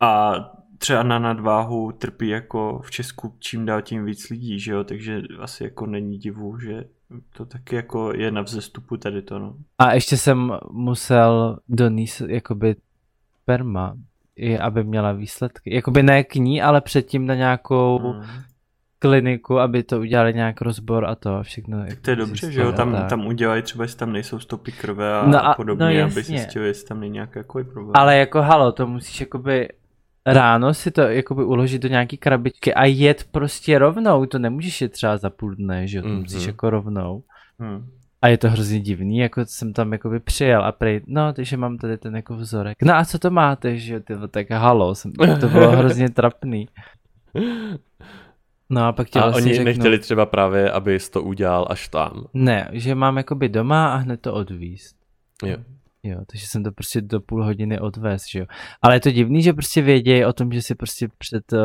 [0.00, 0.34] A
[0.78, 5.22] třeba na nadváhu trpí jako v Česku čím dál tím víc lidí, že jo, takže
[5.40, 6.84] asi jako není divu, že
[7.36, 9.54] to taky jako je na vzestupu tady to, no.
[9.78, 12.76] A ještě jsem musel donést jakoby
[13.42, 13.96] sperma,
[14.36, 15.74] i aby měla výsledky.
[15.74, 18.22] Jakoby ne k ní, ale předtím na nějakou hmm.
[18.98, 21.86] Kliniku, aby to udělali nějak rozbor a to všechno.
[21.88, 25.14] Tak to je dobře, že jo, tam, tam udělají třeba, jestli tam nejsou stopy krve
[25.14, 27.92] a, no a podobně, no aby zjistili, jestli tam není nějaký jako problém.
[27.94, 29.68] Ale jako halo, to musíš jakoby
[30.26, 34.92] ráno si to jakoby uložit do nějaký krabičky a jet prostě rovnou, to nemůžeš jet
[34.92, 36.18] třeba za půl dne, že jo, to mm-hmm.
[36.18, 37.22] musíš jako rovnou.
[37.58, 37.86] Mm.
[38.22, 41.78] A je to hrozně divný, jako jsem tam jakoby přijel a prej, no, takže mám
[41.78, 42.82] tady ten jako vzorek.
[42.82, 46.68] No a co to máte, že jo, tak halo, jsem, to bylo hrozně trapný.
[48.70, 51.88] No a pak ti A vlastně oni řeknu, nechtěli třeba právě, aby to udělal až
[51.88, 52.26] tam.
[52.34, 54.96] Ne, že mám jakoby doma a hned to odvíst.
[55.44, 55.56] Jo.
[56.02, 58.46] Jo, takže jsem to prostě do půl hodiny odvez, že jo.
[58.82, 61.58] Ale je to divný, že prostě vědějí o tom, že si prostě před, uh,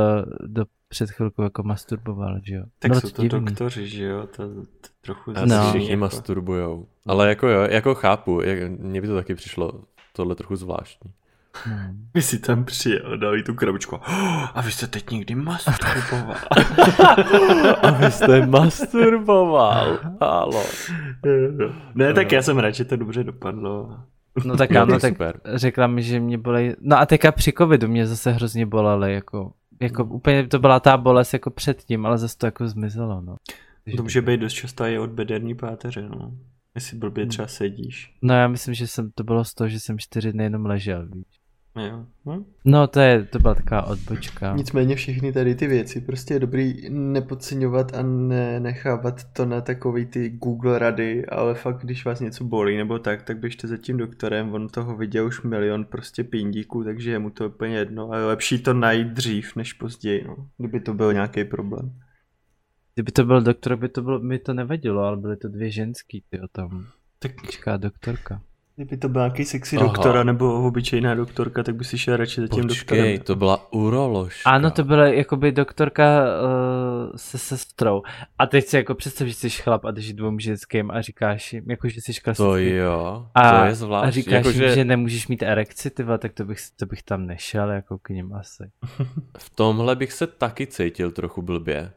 [0.48, 2.64] do, před chvilkou jako masturboval, že jo.
[2.80, 3.46] Tak no, jsou to divný.
[3.46, 5.46] doktoři, že jo, to, to trochu no.
[5.46, 5.70] no.
[5.70, 6.00] všichni jako...
[6.00, 6.88] masturbujou.
[7.06, 9.84] Ale jako jo, jako chápu, jak, mně by to taky přišlo
[10.14, 11.12] tohle trochu zvláštní.
[11.56, 12.08] Hmm.
[12.14, 13.96] Vy si tam přijel, dali tu krabičku.
[13.96, 16.38] Oh, a vy jste teď někdy masturboval.
[17.82, 20.00] a vy jste masturboval.
[20.22, 20.64] Halo.
[21.96, 24.00] Ne, tak já jsem rád, že to dobře dopadlo.
[24.46, 25.42] No tak ano, tak super.
[25.46, 26.76] řekla mi, že mě bolej.
[26.82, 30.98] No a teďka při covidu mě zase hrozně bolely, jako, jako úplně to byla ta
[30.98, 33.36] bolest jako předtím, ale zase to jako zmizelo, no.
[33.98, 36.32] To může být dost často i od bederní páteře, no.
[36.76, 38.14] Jestli blbě třeba sedíš.
[38.22, 41.08] No já myslím, že jsem, to bylo z toho, že jsem čtyři dny jenom ležel,
[41.08, 41.41] víš.
[41.76, 42.06] Jo.
[42.26, 42.44] Hm?
[42.66, 44.56] No to, je, to byla taková odbočka.
[44.56, 50.06] Nicméně všechny tady ty věci prostě je dobrý nepodceňovat a ne, nechávat to na takový
[50.06, 53.98] ty Google rady, ale fakt když vás něco bolí nebo tak, tak běžte za tím
[53.98, 58.18] doktorem, on toho viděl už milion prostě pindíků, takže je mu to úplně jedno a
[58.18, 62.00] je lepší to najít dřív než později, no, kdyby to byl nějaký problém.
[62.96, 66.24] Kdyby to byl doktor, by to bylo, mi to nevadilo, ale byly to dvě ženský,
[66.30, 66.86] ty o tom.
[67.20, 68.42] Tak Čeká doktorka.
[68.82, 69.86] Kdyby to byl nějaký sexy Aha.
[69.86, 73.20] doktora nebo obyčejná doktorka, tak by si šel radši za tím Počkej, doktorem.
[73.20, 74.50] to byla uroložka.
[74.50, 78.02] Ano, to byla jakoby doktorka uh, se sestrou.
[78.40, 81.72] A teď si jako představ, že jsi chlap a jdeš dvou ženským a říkáš jim,
[81.72, 82.44] jako že jsi klasický.
[82.44, 84.08] To jo, a, to je zvláštní.
[84.08, 84.76] A říkáš jako, jim, že...
[84.76, 88.34] že nemůžeš mít erekci, tyva, tak to bych, to bych tam nešel jako k ním
[88.34, 88.72] asi.
[89.38, 91.92] v tomhle bych se taky cítil trochu blbě.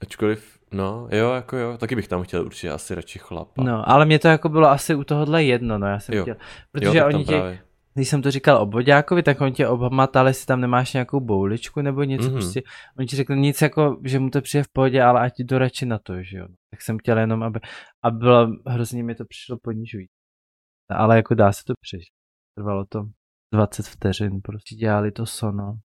[0.00, 3.62] Ačkoliv, no, jo, jako jo, taky bych tam chtěl určitě asi radši chlapa.
[3.62, 6.22] No, ale mě to jako bylo asi u tohohle jedno, no, já jsem jo.
[6.22, 6.36] chtěl,
[6.72, 7.60] protože jo, oni tě,
[7.94, 11.82] když jsem to říkal o Boďákovi, tak oni tě obmatali, jestli tam nemáš nějakou bouličku
[11.82, 12.32] nebo něco, mm-hmm.
[12.32, 12.62] prostě,
[12.98, 15.86] oni ti řekli nic jako, že mu to přijde v pohodě, ale ať jdu radši
[15.86, 16.46] na to, že jo.
[16.70, 17.60] Tak jsem chtěl jenom, aby,
[18.04, 20.12] a bylo, hrozně mi to přišlo ponižující.
[20.90, 22.14] Ale jako dá se to přežít.
[22.58, 23.02] Trvalo to
[23.54, 25.78] 20 vteřin, prostě dělali to sono.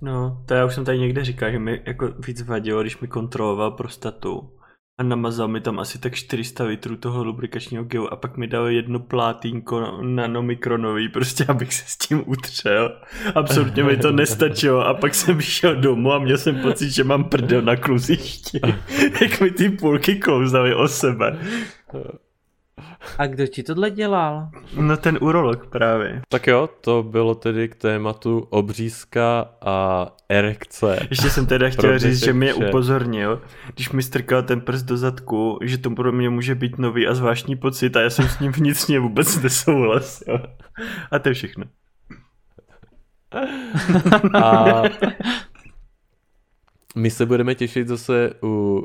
[0.00, 3.08] No, to já už jsem tady někde říkal, že mi jako víc vadilo, když mi
[3.08, 4.50] kontroloval prostatu
[4.98, 8.68] a namazal mi tam asi tak 400 litrů toho lubrikačního gelu a pak mi dal
[8.68, 13.00] jedno plátínko nanomikronový, prostě abych se s tím utřel.
[13.34, 17.24] Absolutně mi to nestačilo a pak jsem šel domů a měl jsem pocit, že mám
[17.24, 18.60] prdel na kluzišti.
[19.20, 21.38] Jak mi ty půlky klouzaly o sebe.
[23.18, 24.48] A kdo ti tohle dělal?
[24.76, 26.22] No ten urolog právě.
[26.28, 31.06] Tak jo, to bylo tedy k tématu obřízka a erekce.
[31.10, 33.42] Ještě jsem teda chtěl říct, že mě upozornil,
[33.74, 37.14] když mi strkal ten prst do zadku, že to pro mě může být nový a
[37.14, 40.40] zvláštní pocit a já jsem s ním vnitřně vůbec nesouhlasil.
[41.10, 41.64] A to je všechno.
[44.34, 44.82] A
[46.96, 48.82] my se budeme těšit zase u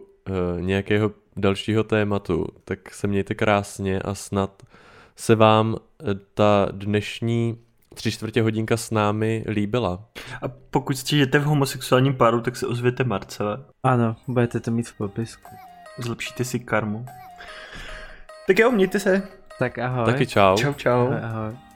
[0.60, 4.64] nějakého dalšího tématu, tak se mějte krásně a snad
[5.16, 7.58] se vám eh, ta dnešní
[7.94, 10.06] tři čtvrtě hodinka s námi líbila.
[10.42, 13.58] A pokud žijete v homosexuálním páru, tak se ozvěte Marcele.
[13.84, 15.56] Ano, budete to mít v popisku.
[15.98, 17.06] Zlepšíte si karmu.
[18.48, 19.22] Tak jo, mějte se.
[19.60, 20.06] Tak ahoj.
[20.06, 20.58] Taky čau.
[20.58, 21.08] Čau, čau.
[21.08, 21.69] Ahoj, ahoj.